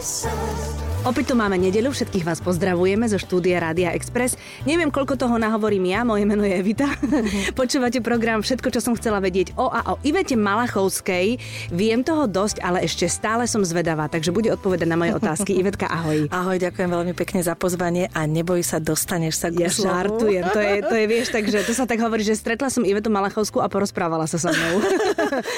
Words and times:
promises. 0.00 0.79
Opäť 1.00 1.32
tu 1.32 1.34
máme 1.34 1.56
nedeľu, 1.56 1.96
všetkých 1.96 2.28
vás 2.28 2.44
pozdravujeme 2.44 3.08
zo 3.08 3.16
štúdia 3.16 3.56
Rádia 3.56 3.96
Express. 3.96 4.36
Neviem, 4.68 4.92
koľko 4.92 5.16
toho 5.16 5.40
nahovorím 5.40 5.88
ja, 5.88 6.04
moje 6.04 6.28
meno 6.28 6.44
je 6.44 6.52
Evita. 6.52 6.92
Počúvate 7.56 8.04
program 8.04 8.44
Všetko, 8.44 8.68
čo 8.68 8.84
som 8.84 8.92
chcela 8.92 9.16
vedieť 9.16 9.56
o 9.56 9.72
a 9.72 9.80
o 9.88 9.94
Ivete 10.04 10.36
Malachovskej. 10.36 11.40
Viem 11.72 12.04
toho 12.04 12.28
dosť, 12.28 12.60
ale 12.60 12.84
ešte 12.84 13.08
stále 13.08 13.48
som 13.48 13.64
zvedavá, 13.64 14.12
takže 14.12 14.28
bude 14.28 14.52
odpovedať 14.52 14.84
na 14.84 15.00
moje 15.00 15.16
otázky. 15.16 15.56
Ivetka, 15.64 15.88
ahoj. 15.88 16.28
Ahoj, 16.28 16.60
ďakujem 16.60 16.92
veľmi 16.92 17.16
pekne 17.16 17.40
za 17.40 17.56
pozvanie 17.56 18.12
a 18.12 18.28
neboj 18.28 18.60
sa, 18.60 18.76
dostaneš 18.76 19.40
sa 19.40 19.48
k 19.48 19.64
Ja 19.64 19.72
žartujem, 19.72 20.52
to 20.52 20.60
je, 20.60 20.84
to 20.84 20.94
je, 21.00 21.04
vieš, 21.08 21.32
takže 21.36 21.64
to 21.64 21.72
sa 21.72 21.88
tak 21.88 21.96
hovorí, 22.04 22.28
že 22.28 22.36
stretla 22.36 22.68
som 22.68 22.84
Ivetu 22.84 23.08
Malachovskú 23.08 23.64
a 23.64 23.72
porozprávala 23.72 24.28
sa 24.28 24.36
so 24.36 24.52
mnou. 24.52 24.84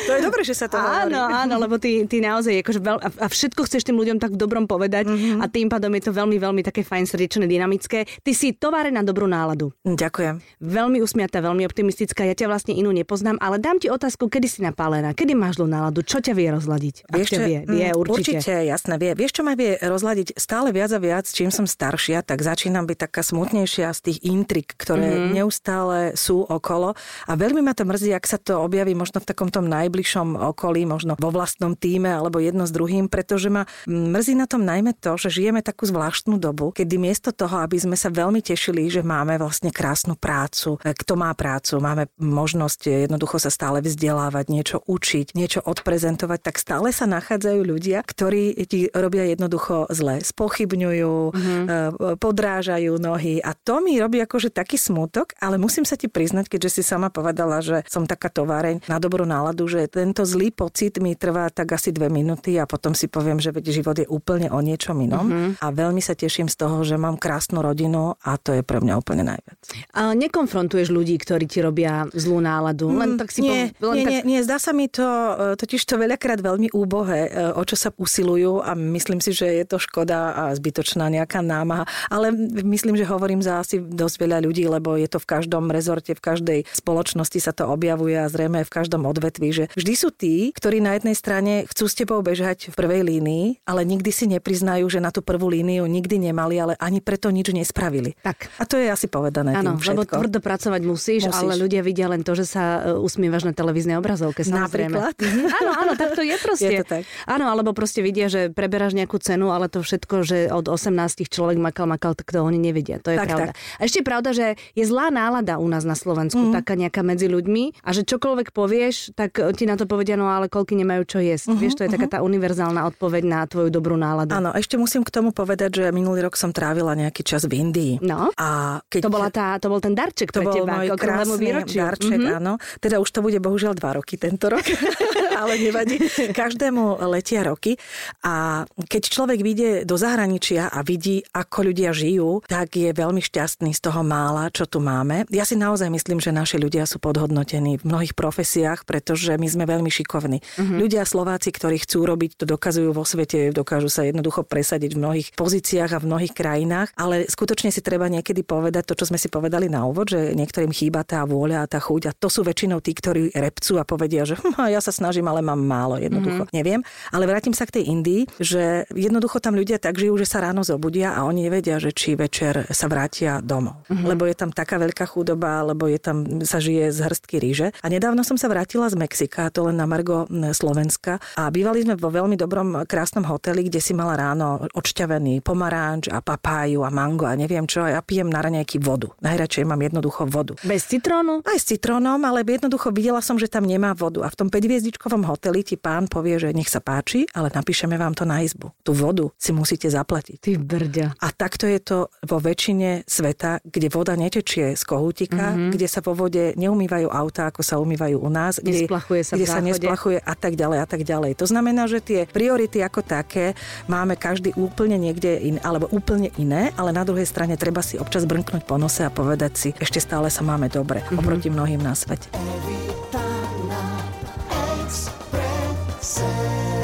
to 0.06 0.10
je 0.14 0.22
dobré, 0.22 0.46
že 0.46 0.54
sa 0.54 0.70
to 0.70 0.78
Áno, 0.78 1.18
hovorí. 1.18 1.34
áno, 1.34 1.54
lebo 1.58 1.82
ty, 1.82 2.06
ty 2.06 2.22
naozaj 2.22 2.62
akože 2.62 2.78
veľ, 2.78 2.96
a 3.02 3.26
všetko 3.26 3.66
chceš 3.66 3.82
tým 3.90 3.98
ľuďom 3.98 4.22
tak 4.22 4.30
v 4.34 4.38
dobrom 4.38 4.70
povedať 4.70 5.10
mm-hmm. 5.10 5.31
A 5.38 5.46
tým 5.46 5.68
pádom 5.68 5.92
je 5.92 6.02
to 6.02 6.12
veľmi, 6.12 6.36
veľmi 6.36 6.60
také 6.60 6.82
fajn, 6.82 7.04
srdečné, 7.06 7.44
dynamické. 7.46 8.04
Ty 8.20 8.32
si 8.32 8.52
továre 8.52 8.88
na 8.88 9.00
dobrú 9.00 9.24
náladu. 9.24 9.72
Ďakujem. 9.82 10.42
Veľmi 10.58 10.98
usmiatá, 10.98 11.38
veľmi 11.38 11.62
optimistická. 11.62 12.24
Ja 12.24 12.34
ťa 12.34 12.46
vlastne 12.46 12.72
inú 12.72 12.90
nepoznám, 12.90 13.38
ale 13.38 13.56
dám 13.56 13.78
ti 13.78 13.86
otázku, 13.86 14.26
kedy 14.26 14.46
si 14.46 14.60
napálená, 14.60 15.12
kedy 15.12 15.32
máš 15.32 15.56
zlú 15.56 15.66
náladu, 15.66 16.02
čo 16.02 16.18
ťa 16.18 16.32
vie 16.32 16.48
rozladiť? 16.50 16.94
Vieš, 17.08 17.28
čo- 17.28 17.40
vie, 17.40 17.58
vie, 17.64 17.88
mm, 17.88 17.96
určite. 17.96 18.42
Určite, 18.42 18.52
jasné, 18.64 18.94
vie. 18.96 19.12
Vieš, 19.12 19.32
čo 19.32 19.42
ma 19.42 19.52
vie 19.52 19.76
rozladiť 19.76 20.34
stále 20.34 20.70
viac 20.70 20.90
a 20.90 20.98
viac, 20.98 21.24
čím 21.24 21.48
som 21.48 21.64
staršia, 21.64 22.20
tak 22.20 22.40
začínam 22.40 22.84
byť 22.84 22.98
taká 22.98 23.22
smutnejšia 23.22 23.92
z 23.92 24.00
tých 24.02 24.18
intrik, 24.24 24.74
ktoré 24.74 25.00
Mhm. 25.02 25.14
mm-hmm. 25.14 25.32
neustále 25.34 25.98
sú 26.14 26.42
okolo. 26.42 26.94
A 27.26 27.32
veľmi 27.34 27.60
ma 27.60 27.72
to 27.72 27.84
mrzí, 27.84 28.10
ak 28.10 28.24
sa 28.24 28.38
to 28.38 28.58
objaví 28.58 28.92
možno 28.92 29.20
v 29.20 29.28
takom 29.28 29.48
tom 29.48 29.68
najbližšom 29.68 30.34
okolí, 30.54 30.82
možno 30.84 31.14
vo 31.18 31.30
vlastnom 31.30 31.74
týme 31.74 32.08
alebo 32.08 32.38
jedno 32.38 32.64
s 32.64 32.72
druhým, 32.72 33.06
pretože 33.06 33.46
ma 33.46 33.62
mrzí 33.84 34.34
na 34.34 34.46
tom 34.46 34.62
najmä 34.62 34.96
to, 34.96 35.14
že 35.22 35.30
žijeme 35.30 35.62
takú 35.62 35.86
zvláštnu 35.86 36.42
dobu, 36.42 36.74
kedy 36.74 36.98
miesto 36.98 37.30
toho, 37.30 37.62
aby 37.62 37.78
sme 37.78 37.94
sa 37.94 38.10
veľmi 38.10 38.42
tešili, 38.42 38.90
že 38.90 39.06
máme 39.06 39.38
vlastne 39.38 39.70
krásnu 39.70 40.18
prácu, 40.18 40.82
e, 40.82 40.90
kto 40.90 41.14
má 41.14 41.30
prácu, 41.38 41.78
máme 41.78 42.10
možnosť 42.18 43.06
jednoducho 43.06 43.38
sa 43.38 43.54
stále 43.54 43.78
vzdelávať, 43.78 44.44
niečo 44.50 44.78
učiť, 44.82 45.38
niečo 45.38 45.60
odprezentovať, 45.62 46.40
tak 46.42 46.58
stále 46.58 46.90
sa 46.90 47.06
nachádzajú 47.06 47.60
ľudia, 47.62 48.02
ktorí 48.02 48.58
ti 48.66 48.90
robia 48.90 49.28
jednoducho 49.30 49.86
zle, 49.94 50.18
spochybňujú, 50.24 51.14
mm-hmm. 51.30 52.18
podrážajú 52.18 52.98
nohy 52.98 53.38
a 53.44 53.54
to 53.54 53.84
mi 53.84 54.00
robí 54.00 54.18
akože 54.18 54.50
taký 54.50 54.80
smutok, 54.80 55.36
ale 55.38 55.60
musím 55.60 55.86
sa 55.86 55.94
ti 55.94 56.08
priznať, 56.08 56.48
keďže 56.50 56.80
si 56.80 56.82
sama 56.82 57.12
povedala, 57.12 57.60
že 57.60 57.84
som 57.86 58.08
taká 58.08 58.32
továreň 58.32 58.88
na 58.88 58.96
dobrú 58.98 59.28
náladu, 59.28 59.68
že 59.68 59.86
tento 59.86 60.24
zlý 60.24 60.50
pocit 60.50 60.96
mi 60.98 61.12
trvá 61.14 61.52
tak 61.52 61.76
asi 61.76 61.92
dve 61.92 62.08
minúty 62.08 62.56
a 62.56 62.64
potom 62.64 62.96
si 62.96 63.06
poviem, 63.06 63.36
že 63.36 63.52
život 63.60 63.96
je 63.98 64.08
úplne 64.08 64.48
o 64.48 64.58
niečom 64.64 64.96
inom 65.00 65.11
mm-hmm. 65.20 65.60
a 65.60 65.66
veľmi 65.68 66.00
sa 66.00 66.16
teším 66.16 66.48
z 66.48 66.56
toho, 66.56 66.80
že 66.80 66.96
mám 66.96 67.20
krásnu 67.20 67.60
rodinu 67.60 68.16
a 68.24 68.40
to 68.40 68.56
je 68.56 68.62
pre 68.64 68.80
mňa 68.80 68.94
úplne 68.96 69.28
najviac. 69.28 69.58
A 69.92 70.16
nekonfrontuješ 70.16 70.88
ľudí, 70.88 71.20
ktorí 71.20 71.44
ti 71.44 71.60
robia 71.60 72.08
zlú 72.16 72.40
náladu. 72.40 72.88
Len 72.88 73.20
tak 73.20 73.28
si 73.28 73.42
Mm, 73.42 73.50
nie, 73.50 73.62
po, 73.74 73.90
len 73.90 73.94
nie, 73.98 74.04
tak... 74.04 74.12
nie, 74.12 74.20
nie, 74.24 74.40
zdá 74.46 74.56
sa 74.62 74.70
mi 74.70 74.86
to 74.86 75.02
e, 75.02 75.58
totiž 75.58 75.82
to 75.82 75.98
veľakrát 75.98 76.38
veľmi 76.38 76.70
úbohé, 76.70 77.20
e, 77.28 77.30
o 77.58 77.62
čo 77.66 77.74
sa 77.74 77.90
usilujú 77.90 78.62
a 78.62 78.72
myslím 78.78 79.18
si, 79.18 79.34
že 79.34 79.50
je 79.50 79.64
to 79.66 79.82
škoda 79.82 80.32
a 80.32 80.42
zbytočná 80.54 81.10
nejaká 81.10 81.42
námaha. 81.42 81.84
Ale 82.08 82.30
myslím, 82.62 82.94
že 82.94 83.08
hovorím 83.08 83.42
za 83.42 83.60
asi 83.60 83.82
dosť 83.82 84.16
veľa 84.22 84.38
ľudí, 84.46 84.64
lebo 84.70 84.94
je 84.94 85.10
to 85.10 85.18
v 85.18 85.26
každom 85.26 85.68
rezorte, 85.74 86.14
v 86.14 86.22
každej 86.22 86.58
spoločnosti 86.70 87.38
sa 87.42 87.52
to 87.52 87.66
objavuje 87.66 88.14
a 88.14 88.30
zrejme 88.30 88.62
v 88.62 88.70
každom 88.70 89.04
odvetví, 89.04 89.50
že 89.50 89.64
vždy 89.74 89.94
sú 89.98 90.08
tí, 90.14 90.54
ktorí 90.54 90.78
na 90.78 90.94
jednej 90.96 91.16
strane 91.18 91.66
chcú 91.66 91.84
s 91.90 91.98
tebou 91.98 92.22
bežať 92.22 92.70
v 92.70 92.74
prvej 92.78 93.02
línii, 93.02 93.44
ale 93.66 93.82
nikdy 93.82 94.10
si 94.14 94.30
nepriznajú, 94.30 94.86
že 94.86 95.01
na 95.02 95.10
tú 95.10 95.20
prvú 95.20 95.50
líniu 95.50 95.82
nikdy 95.84 96.22
nemali, 96.22 96.54
ale 96.56 96.72
ani 96.78 96.98
preto 96.98 97.28
nič 97.28 97.50
nespravili. 97.50 98.14
Tak. 98.16 98.54
A 98.56 98.64
to 98.64 98.76
je 98.76 98.86
asi 98.86 99.06
povedané 99.06 99.52
Áno, 99.52 99.74
lebo 99.76 100.06
tvrdo 100.06 100.38
pracovať 100.38 100.80
musíš, 100.80 101.26
Musíš. 101.26 101.34
ale 101.34 101.58
ľudia 101.58 101.82
vidia 101.82 102.06
len 102.06 102.22
to, 102.22 102.32
že 102.32 102.46
sa 102.46 102.62
e, 102.80 102.94
usmievaš 102.94 103.42
na 103.42 103.52
televíznej 103.52 103.98
obrazovke. 103.98 104.40
Samozrejme. 104.40 104.94
Napríklad? 104.94 105.14
Mhm, 105.18 105.42
áno, 105.58 105.70
áno, 105.74 105.92
tak 105.92 106.14
to 106.14 106.22
je 106.22 106.36
proste. 106.38 106.70
Je 106.70 106.78
to 106.78 106.86
tak. 106.88 107.02
Áno, 107.24 107.44
alebo 107.46 107.72
proste 107.72 107.98
vidia, 107.98 108.26
že 108.26 108.48
preberáš 108.48 108.92
nejakú 108.92 109.18
cenu, 109.18 109.50
ale 109.50 109.66
to 109.66 109.80
všetko, 109.80 110.22
že 110.22 110.38
od 110.48 110.64
18 110.64 110.94
človek 111.26 111.58
makal, 111.58 111.84
makal, 111.84 112.14
tak 112.14 112.28
to 112.28 112.38
oni 112.38 112.56
nevedia. 112.56 112.96
To 112.98 113.10
je 113.10 113.18
Tak, 113.18 113.26
pravda. 113.26 113.50
tak. 113.50 113.56
A 113.76 113.82
ešte 113.82 114.00
pravda, 114.00 114.30
že 114.30 114.46
je 114.72 114.84
zlá 114.84 115.08
nálada 115.08 115.56
u 115.56 115.66
nás 115.66 115.82
na 115.82 115.94
Slovensku, 115.94 116.38
Mhm. 116.38 116.48
mm. 116.48 116.54
taká 116.54 116.74
nejaká 116.74 117.00
medzi 117.02 117.26
ľuďmi 117.26 117.80
a 117.80 117.90
že 117.90 118.04
čokoľvek 118.04 118.52
povieš, 118.52 119.16
tak 119.16 119.34
e, 119.36 119.50
ti 119.52 119.64
na 119.64 119.74
to 119.74 119.84
povedia, 119.84 120.14
no 120.14 120.28
ale 120.28 120.46
koľky 120.46 120.74
nemajú 120.74 121.02
čo 121.04 121.18
jesť. 121.18 121.50
Vieš, 121.52 121.74
to 121.74 121.82
je 121.82 121.90
taká 121.90 122.06
tá 122.06 122.18
univerzálna 122.20 122.84
odpoveď 122.86 123.22
na 123.24 123.40
tvoju 123.42 123.68
dobrú 123.68 123.96
náladu. 123.96 124.28
Mhm, 124.28 124.38
Áno, 124.38 124.50
ešte 124.52 124.76
musím 124.92 125.08
k 125.08 125.16
tomu 125.16 125.32
povedať, 125.32 125.80
že 125.80 125.84
minulý 125.88 126.20
rok 126.20 126.36
som 126.36 126.52
trávila 126.52 126.92
nejaký 126.92 127.24
čas 127.24 127.48
v 127.48 127.64
Indii. 127.64 128.04
No. 128.04 128.28
A 128.36 128.76
keď 128.92 129.08
To, 129.08 129.08
bola 129.08 129.32
tá, 129.32 129.56
to 129.56 129.72
bol 129.72 129.80
ten 129.80 129.96
darček 129.96 130.28
to 130.28 130.44
pre 130.44 130.44
bol 130.44 130.52
teba 130.52 130.84
môj 130.84 130.88
krásny 131.00 131.40
výročiu. 131.40 131.80
darček, 131.80 132.20
Mhm. 132.20 132.32
áno. 132.36 132.52
Teda 132.76 133.00
už 133.00 133.08
to 133.08 133.24
bude 133.24 133.40
bohužiaľ 133.40 133.72
dva 133.72 133.96
roky 133.96 134.20
tento 134.20 134.52
rok, 134.52 134.60
ale 135.40 135.56
nevadí. 135.56 135.96
Každému 136.36 137.00
letia 137.08 137.40
roky. 137.40 137.80
A 138.20 138.68
keď 138.68 139.02
človek 139.08 139.40
vyjde 139.40 139.88
do 139.88 139.96
zahraničia 139.96 140.68
a 140.68 140.84
vidí, 140.84 141.24
ako 141.24 141.72
ľudia 141.72 141.96
žijú, 141.96 142.44
tak 142.44 142.76
je 142.76 142.92
veľmi 142.92 143.24
šťastný 143.24 143.72
z 143.72 143.80
toho 143.80 144.04
mála, 144.04 144.52
čo 144.52 144.68
tu 144.68 144.76
máme. 144.76 145.24
Ja 145.32 145.48
si 145.48 145.56
naozaj 145.56 145.88
myslím, 145.88 146.20
že 146.20 146.36
naši 146.36 146.60
ľudia 146.60 146.84
sú 146.84 147.00
podhodnotení 147.00 147.80
v 147.80 147.88
mnohých 147.88 148.12
profesiách, 148.12 148.84
pretože 148.84 149.32
my 149.32 149.48
sme 149.48 149.64
veľmi 149.64 149.88
šikovní. 149.88 150.44
Mhm. 150.60 150.76
Ľudia 150.76 151.08
Slováci, 151.08 151.48
ktorí 151.48 151.80
chcú 151.80 152.04
robiť, 152.04 152.36
to 152.36 152.44
dokazujú 152.44 152.92
vo 152.92 153.08
svete, 153.08 153.56
dokážu 153.56 153.88
sa 153.88 154.04
jednoducho 154.04 154.44
presadiť 154.44 154.81
v 154.90 154.98
mnohých 154.98 155.28
pozíciách 155.38 155.90
a 155.94 156.00
v 156.02 156.08
mnohých 156.10 156.34
krajinách, 156.34 156.90
ale 156.98 157.30
skutočne 157.30 157.70
si 157.70 157.78
treba 157.78 158.10
niekedy 158.10 158.42
povedať 158.42 158.90
to, 158.90 158.98
čo 158.98 159.08
sme 159.08 159.18
si 159.20 159.30
povedali 159.30 159.70
na 159.70 159.86
úvod, 159.86 160.10
že 160.10 160.34
niektorým 160.34 160.74
chýba 160.74 161.06
tá 161.06 161.22
vôľa 161.22 161.62
a 161.62 161.70
tá 161.70 161.78
chuť 161.78 162.02
a 162.10 162.16
to 162.16 162.26
sú 162.26 162.42
väčšinou 162.42 162.82
tí, 162.82 162.96
ktorí 162.96 163.30
repcú 163.36 163.78
a 163.78 163.86
povedia, 163.86 164.26
že 164.26 164.34
hm, 164.34 164.72
ja 164.72 164.80
sa 164.82 164.90
snažím, 164.90 165.28
ale 165.30 165.44
mám 165.44 165.60
málo, 165.62 166.00
jednoducho. 166.00 166.48
Mm-hmm. 166.48 166.56
Neviem, 166.56 166.80
ale 167.14 167.24
vrátim 167.28 167.54
sa 167.54 167.68
k 167.68 167.80
tej 167.80 167.92
Indii, 167.92 168.22
že 168.40 168.88
jednoducho 168.90 169.38
tam 169.38 169.54
ľudia 169.54 169.78
tak 169.78 170.00
žijú, 170.00 170.18
že 170.18 170.26
sa 170.26 170.42
ráno 170.42 170.64
zobudia 170.66 171.14
a 171.14 171.28
oni 171.28 171.46
nevedia, 171.46 171.76
že 171.78 171.92
či 171.92 172.16
večer 172.16 172.66
sa 172.72 172.86
vrátia 172.88 173.44
domov. 173.44 173.84
Mm-hmm. 173.86 174.06
Lebo 174.08 174.24
je 174.26 174.36
tam 174.36 174.50
taká 174.50 174.80
veľká 174.80 175.04
chudoba, 175.06 175.62
lebo 175.62 175.86
je 175.86 175.98
tam, 176.00 176.24
sa 176.42 176.58
žije 176.62 176.94
z 176.94 176.98
hrstky 177.04 177.36
ríže. 177.38 177.68
A 177.82 177.86
nedávno 177.92 178.24
som 178.24 178.40
sa 178.40 178.48
vrátila 178.48 178.88
z 178.88 178.96
Mexika, 178.96 179.52
to 179.52 179.68
len 179.68 179.76
na 179.76 179.86
Margo 179.86 180.24
Slovenska 180.52 181.18
a 181.36 181.50
bývali 181.52 181.84
sme 181.84 181.94
vo 181.98 182.08
veľmi 182.08 182.38
dobrom, 182.38 182.84
krásnom 182.88 183.26
hoteli, 183.26 183.66
kde 183.66 183.80
si 183.82 183.92
mala 183.92 184.16
ráno 184.16 184.64
odšťavený 184.72 185.44
pomaranč 185.44 186.08
a 186.08 186.24
papáju 186.24 186.82
a 186.82 186.90
mango 186.90 187.28
a 187.28 187.36
neviem 187.36 187.68
čo. 187.68 187.84
Ja 187.84 188.00
pijem 188.00 188.32
na 188.32 188.40
raňajky 188.40 188.80
vodu. 188.80 189.12
Najradšej 189.20 189.64
mám 189.68 189.80
jednoducho 189.80 190.24
vodu. 190.24 190.56
Bez 190.64 190.88
citrónu? 190.88 191.44
Aj 191.44 191.58
s 191.60 191.68
citrónom, 191.68 192.18
ale 192.24 192.40
jednoducho 192.42 192.88
videla 192.92 193.20
som, 193.20 193.36
že 193.36 193.52
tam 193.52 193.68
nemá 193.68 193.92
vodu. 193.92 194.24
A 194.24 194.28
v 194.32 194.36
tom 194.38 194.48
5-hviezdičkovom 194.48 195.28
hoteli 195.28 195.60
ti 195.60 195.76
pán 195.76 196.08
povie, 196.08 196.40
že 196.40 196.56
nech 196.56 196.72
sa 196.72 196.80
páči, 196.80 197.28
ale 197.36 197.52
napíšeme 197.52 198.00
vám 198.00 198.16
to 198.16 198.24
na 198.24 198.40
izbu. 198.40 198.72
Tú 198.80 198.96
vodu 198.96 199.28
si 199.36 199.52
musíte 199.52 199.92
zaplatiť. 199.92 200.36
Ty 200.40 200.52
brďa. 200.56 201.06
A 201.20 201.28
takto 201.36 201.68
je 201.68 201.78
to 201.78 201.98
vo 202.24 202.38
väčšine 202.40 203.04
sveta, 203.04 203.60
kde 203.60 203.88
voda 203.92 204.16
netečie 204.16 204.72
z 204.72 204.82
kohútika, 204.88 205.52
mm-hmm. 205.52 205.70
kde 205.76 205.86
sa 205.86 206.00
vo 206.00 206.16
vode 206.16 206.56
neumývajú 206.56 207.12
auta, 207.12 207.52
ako 207.52 207.60
sa 207.60 207.76
umývajú 207.76 208.16
u 208.16 208.30
nás, 208.32 208.56
kde, 208.56 208.88
Nesplachuje 208.88 209.20
sa 209.20 209.34
kde 209.36 209.46
sa 209.46 209.60
nesplachuje 209.60 210.18
a 210.18 210.34
tak 210.34 210.56
ďalej 210.56 210.78
a 210.80 210.86
tak 210.88 211.02
ďalej. 211.04 211.36
To 211.36 211.46
znamená, 211.46 211.84
že 211.90 212.00
tie 212.00 212.20
priority 212.24 212.80
ako 212.80 213.04
také 213.04 213.52
máme 213.90 214.16
každý 214.16 214.54
úplne 214.62 214.96
niekde 214.96 215.42
in, 215.42 215.56
alebo 215.66 215.90
úplne 215.90 216.30
iné, 216.38 216.70
ale 216.78 216.94
na 216.94 217.02
druhej 217.02 217.26
strane 217.26 217.58
treba 217.58 217.82
si 217.82 217.98
občas 217.98 218.24
brnknúť 218.24 218.62
po 218.62 218.78
nose 218.78 219.02
a 219.02 219.10
povedať 219.10 219.52
si, 219.58 219.68
ešte 219.82 219.98
stále 219.98 220.30
sa 220.30 220.46
máme 220.46 220.70
dobre 220.70 221.02
mm-hmm. 221.02 221.18
oproti 221.18 221.48
mnohým 221.50 221.82
na 221.82 221.92
svete. 221.98 222.30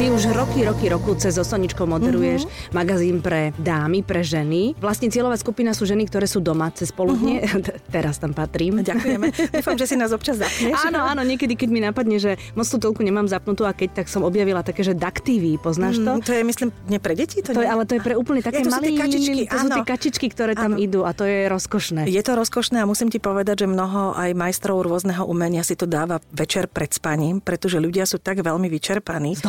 Ty 0.09 0.17
už 0.17 0.33
roky, 0.33 0.65
roky, 0.65 0.89
roku 0.89 1.13
cez 1.21 1.37
Osoničko 1.37 1.85
moderuješ 1.85 2.41
Mhm. 2.41 2.49
uh-huh. 2.49 2.73
magazín 2.73 3.21
pre 3.21 3.53
dámy, 3.61 4.01
pre 4.01 4.25
ženy. 4.25 4.73
Vlastne 4.81 5.13
cieľová 5.13 5.37
skupina 5.37 5.77
sú 5.77 5.85
ženy, 5.85 6.09
ktoré 6.09 6.25
sú 6.25 6.41
doma 6.41 6.73
cez 6.73 6.89
poludne. 6.89 7.45
Uh-huh. 7.45 7.61
Teraz 7.93 8.17
tam 8.17 8.33
patrím. 8.33 8.81
Ďakujeme. 8.89 9.53
Dúfam, 9.61 9.77
že 9.77 9.85
si 9.85 10.01
nás 10.01 10.09
občas 10.09 10.41
zapneš. 10.41 10.81
Áno, 10.89 11.05
áno, 11.05 11.21
niekedy, 11.29 11.61
keď 11.61 11.69
mi 11.69 11.85
napadne, 11.85 12.17
že 12.17 12.41
moc 12.57 12.65
tú 12.65 12.81
telku 12.81 13.05
nemám 13.05 13.29
zapnutú 13.29 13.69
a 13.69 13.77
keď 13.77 14.01
tak 14.01 14.07
som 14.09 14.25
objavila 14.25 14.65
také, 14.65 14.81
že 14.81 14.97
Duck 14.97 15.21
TV, 15.21 15.61
poznáš 15.61 16.01
to? 16.01 16.09
Mm, 16.09 16.25
to 16.25 16.33
je, 16.33 16.41
myslím, 16.41 16.69
nie 16.89 16.97
pre 16.97 17.13
deti? 17.13 17.45
To, 17.45 17.53
To 17.53 17.61
je, 17.61 17.69
ale 17.69 17.85
to 17.85 18.01
je 18.01 18.01
pre 18.01 18.17
úplne 18.17 18.41
také 18.41 18.65
tie 18.65 18.73
malé 18.73 18.97
kačičky, 18.97 19.45
to 19.45 19.57
sú 19.61 19.69
tie 19.69 19.85
kačičky, 19.85 20.27
ktoré 20.33 20.57
tam 20.57 20.73
Áno. 20.73 20.81
idú 20.81 21.05
a 21.05 21.13
to 21.13 21.29
je 21.29 21.53
rozkošné. 21.53 22.09
Je 22.09 22.23
to 22.25 22.33
rozkošné 22.33 22.81
a 22.81 22.89
musím 22.89 23.13
ti 23.13 23.21
povedať, 23.21 23.61
že 23.61 23.67
mnoho 23.69 24.17
aj 24.17 24.33
majstrov 24.33 24.81
rôzneho 24.81 25.29
umenia 25.29 25.61
si 25.61 25.77
to 25.77 25.85
dáva 25.85 26.25
večer 26.33 26.65
pred 26.65 26.89
spaním, 26.97 27.45
pretože 27.45 27.77
ľudia 27.77 28.09
sú 28.09 28.17
tak 28.17 28.41
veľmi 28.41 28.73
vyčerpaní. 28.73 29.37
Z 29.37 29.45